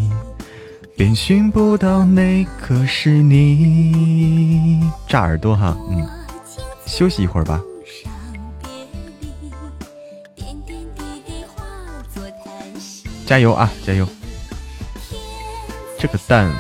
[0.97, 4.81] 便寻不到那个是你。
[5.09, 6.09] 炸耳朵哈，嗯，
[6.87, 7.61] 休息一会儿吧。
[13.27, 13.69] 加油啊！
[13.85, 14.09] 加油！
[15.99, 16.51] 这个蛋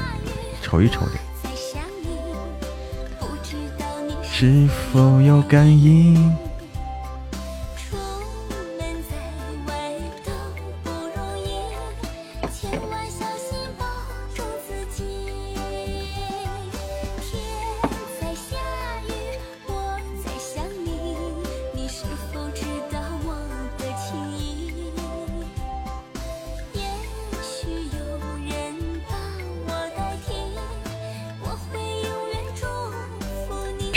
[0.60, 1.12] 瞅一瞅的，
[4.24, 6.36] 是否有感应？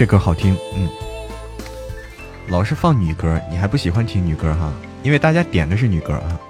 [0.02, 0.90] 这歌好听，嗯。
[2.48, 4.74] 老是放女歌，你还不喜欢听女歌哈？
[5.04, 6.42] 因为大家点的是女歌啊，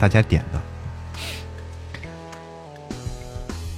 [0.00, 0.60] 大家点的。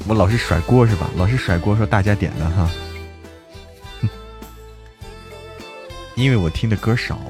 [0.09, 1.11] 我老是甩锅是吧？
[1.19, 2.71] 老是甩锅说大家点的哈。
[6.15, 7.21] 因为我听的歌少。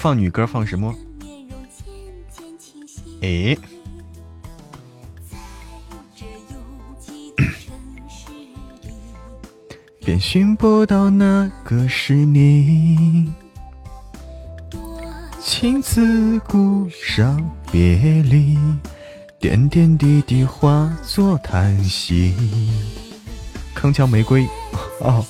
[0.00, 0.94] 放女歌，放什么？
[3.20, 3.54] 哎，
[10.02, 13.30] 便寻不到那个是你，
[15.38, 18.56] 情自古伤别离，
[19.38, 22.34] 点点滴滴化作叹息。
[23.76, 24.48] 铿锵玫瑰，
[25.00, 25.22] 哦。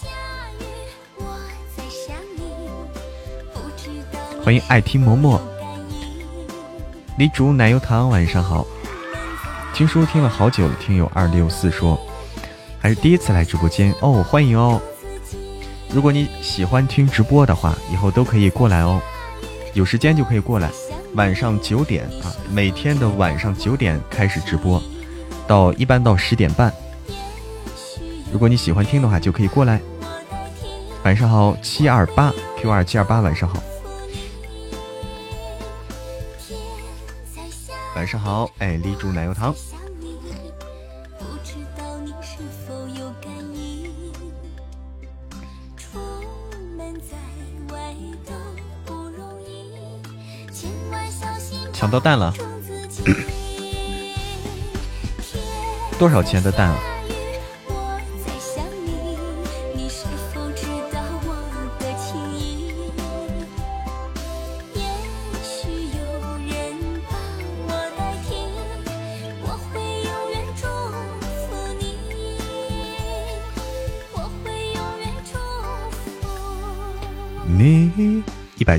[4.51, 5.41] 欢迎爱听嬷嬷，
[7.17, 8.67] 李竹奶油糖，晚上好。
[9.73, 11.97] 听书听了好久了听友二六四说，
[12.81, 14.83] 还是第一次来直播间哦，欢迎哦。
[15.91, 19.01] 如果你喜欢听直播的话，以后都可以过来哦，
[19.73, 20.69] 有时间就可以过来。
[21.15, 24.83] 晚上九点啊，每天的晚上九点开始直播，
[25.47, 26.75] 到一般到十点半。
[28.33, 29.81] 如果你喜欢听的话，就可以过来。
[31.05, 33.63] 晚上好，七二八 Q 二七二八，晚上好。
[38.01, 39.55] 晚上好，哎，丽珠奶油糖。
[51.75, 52.33] 抢到蛋了，
[55.99, 56.79] 多少钱的蛋啊？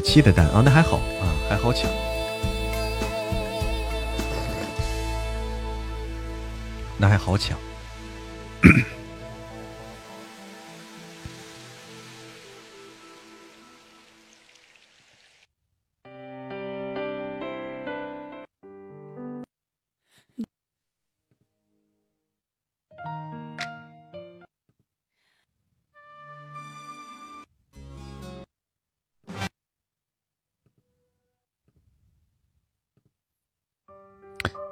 [0.02, 1.90] 七的蛋啊，那还好啊，还好抢，
[6.98, 7.58] 那还好抢。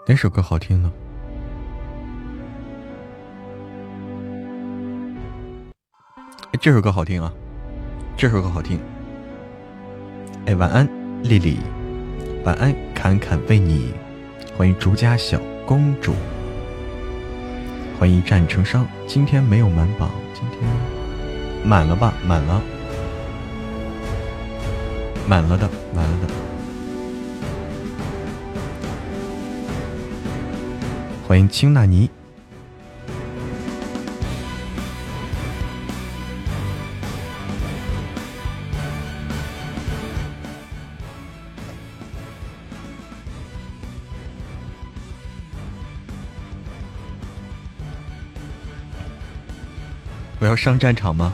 [0.10, 0.91] 哪首歌好听呢？
[6.60, 7.31] 这首歌好听啊，
[8.18, 8.80] 这首歌好听。
[10.48, 10.90] 哎，晚安，
[11.22, 11.60] 丽丽，
[12.44, 13.94] 晚安，侃侃为你，
[14.57, 16.15] 欢迎竹家小公主，
[17.99, 18.88] 欢迎战成伤。
[19.06, 20.60] 今天没有满榜，今天
[21.64, 22.15] 满了吧？
[22.26, 22.60] 满了，
[25.27, 26.48] 满了的，满了的。
[31.30, 32.10] 欢迎青纳尼。
[50.39, 51.31] 我要上战场吗？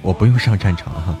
[0.00, 1.18] 我 不用上战场哈。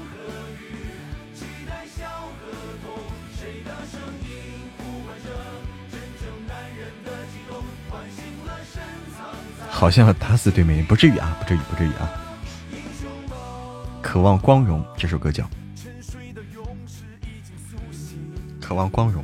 [9.84, 12.10] 好像要打死对面，不至于啊，不至于，不至于啊！
[14.00, 15.44] 渴望光荣，这首歌叫
[18.62, 19.22] 《渴望光荣》。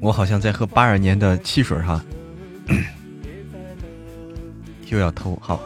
[0.00, 2.04] 我好像在喝八二年的汽水哈，
[4.90, 5.58] 又要偷好。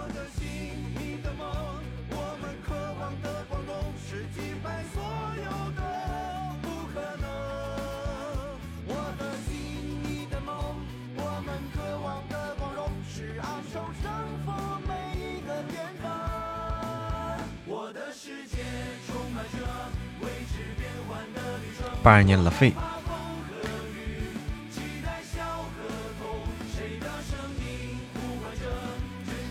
[22.07, 22.73] 八二年了，费。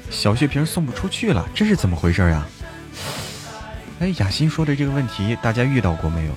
[0.09, 2.45] 小血瓶送不出去了，这是怎么回事呀？
[3.99, 6.31] 哎，雅欣说的这个问题，大家遇到过没有？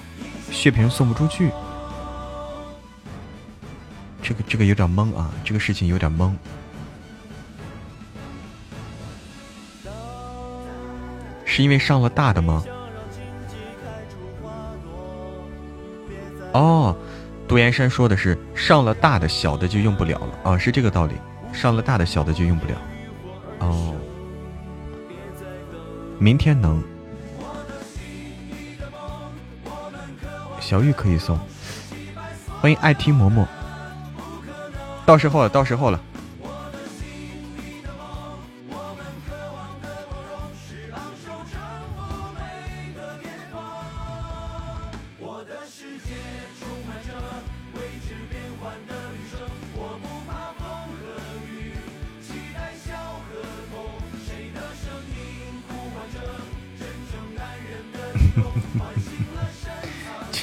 [0.50, 1.52] 血瓶送不出去，
[4.20, 6.34] 这个这个有点懵啊，这个事情有点懵。
[11.44, 12.64] 是因为上了大的吗？
[16.58, 16.96] 哦，
[17.46, 21.14] 杜岩山说的是上了大的，小的就用不了了啊，是这个道理。
[21.52, 22.74] 上了大的，小的就用不了。
[23.60, 23.94] 哦，
[26.18, 26.82] 明天能。
[30.60, 31.38] 小玉可以送，
[32.60, 33.46] 欢迎爱听嬷嬷。
[35.06, 36.00] 到时候了，到时候了。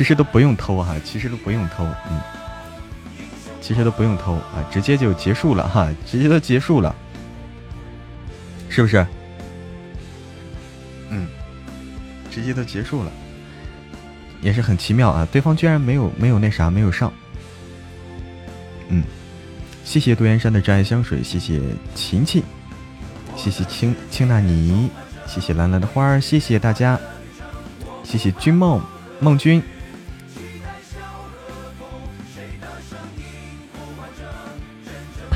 [0.06, 2.22] 实都不用偷哈，其实都不用偷，嗯，
[3.60, 6.95] 其实都不用偷啊，直接就结束了哈，直接都结束了，
[8.69, 9.06] 是不是？
[11.10, 11.27] 嗯，
[12.32, 13.11] 直接都结束了，
[14.41, 17.11] 也是很奇妙啊，对方居然没有没有那啥没有上，
[18.90, 19.03] 嗯，
[19.84, 21.60] 谢谢独岩山的真爱香水，谢谢
[21.94, 22.44] 琴琴，
[23.36, 24.90] 谢谢青青纳尼，
[25.26, 26.99] 谢谢蓝蓝的花儿，谢谢大家，
[28.03, 28.82] 谢谢君梦
[29.19, 29.64] 梦君。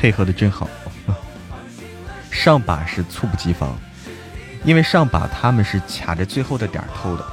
[0.00, 0.66] 配合的真好，
[2.32, 3.78] 上把是猝不及防，
[4.64, 7.26] 因为上把他们是卡着最后的点偷的，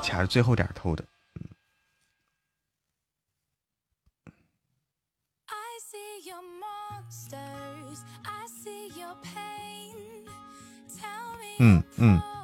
[0.00, 1.04] 卡着最后点偷的。
[11.58, 12.37] 嗯嗯。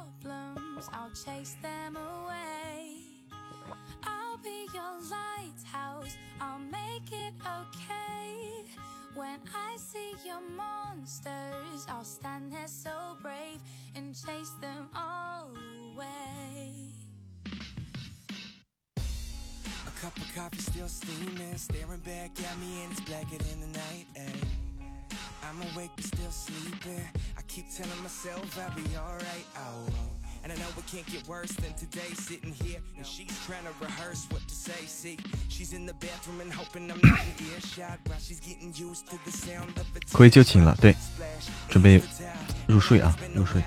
[10.55, 11.85] Monsters.
[11.89, 13.59] I'll stand there so brave
[13.95, 15.49] and chase them all
[15.93, 16.71] away.
[18.97, 23.67] A cup of coffee still steaming, staring back at me, and it's blacker than the
[23.67, 24.07] night.
[24.17, 25.17] Ay.
[25.43, 27.07] I'm awake but still sleeping.
[27.37, 29.45] I keep telling myself I'll be alright.
[29.57, 30.24] Oh.
[30.45, 33.73] And I know it can't get worse than today Sitting here and she's trying to
[33.83, 35.17] rehearse what to say See,
[35.49, 39.17] she's in the bathroom and hoping I'm not in earshot While she's getting used to
[39.25, 40.95] the sound of it 可以就寝了，对，
[41.67, 41.99] 准备
[42.67, 43.63] 入睡啊，入睡。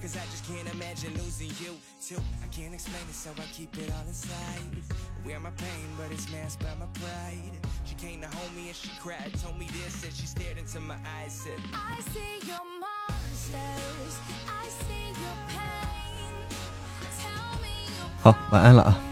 [0.00, 2.20] Cause I just can't imagine losing you too.
[2.42, 4.62] I can't explain it, so I keep it all inside.
[5.26, 7.58] Wear my pain, but it's masked by my pride.
[7.84, 10.80] She came to hold me and she cried, told me this, and she stared into
[10.80, 14.14] my eyes, said, I see your monsters,
[14.46, 16.32] I see your pain.
[17.20, 19.11] Tell me your 好，晚安了啊。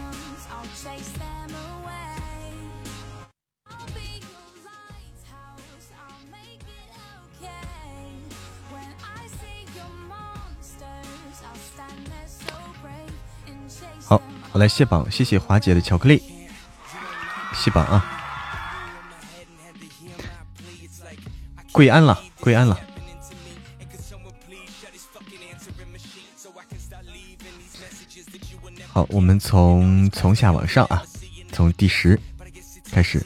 [14.52, 16.22] 我来卸榜，谢谢华姐的巧克力。
[17.54, 18.04] 卸榜啊！
[21.72, 22.78] 跪安了，跪安了。
[28.88, 31.02] 好，我们从从下往上啊，
[31.50, 32.20] 从第十
[32.90, 33.24] 开始。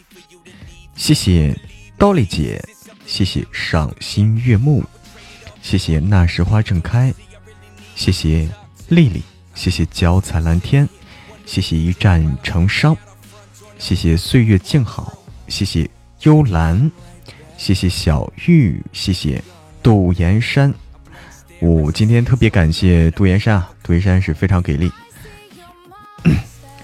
[0.94, 1.58] 谢谢
[1.98, 2.64] 刀丽姐，
[3.04, 4.84] 谢谢赏心悦目，
[5.60, 7.12] 谢谢那时花正开，
[7.96, 8.48] 谢谢
[8.88, 9.22] 丽丽，
[9.56, 10.88] 谢谢脚踩蓝天。
[11.46, 12.94] 谢谢一战成伤，
[13.78, 15.16] 谢谢岁月静好，
[15.48, 15.88] 谢谢
[16.20, 16.90] 幽兰，
[17.56, 19.42] 谢谢小玉，谢谢
[19.82, 20.74] 杜岩山。
[21.60, 24.90] 我今天特别感谢杜岩山啊，杜岩山是非常给力。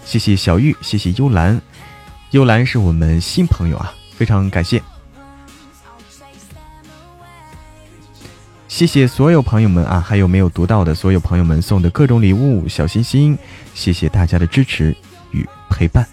[0.05, 1.61] 谢谢小玉，谢谢幽兰，
[2.31, 4.81] 幽兰是我们新朋友啊，非常感谢。
[8.73, 13.39] 谢谢所有朋友们啊，还有没有读到的所有朋友们送的各种礼物、小心心，
[13.75, 14.97] 谢谢大家的支持
[15.31, 16.09] 与陪伴。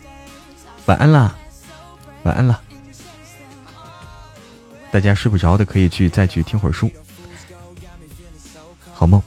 [0.86, 1.34] 晚安啦，
[2.24, 2.60] 晚安啦！
[4.92, 6.92] 大家睡不着的可以去再去听会儿书，
[8.94, 9.24] 好梦。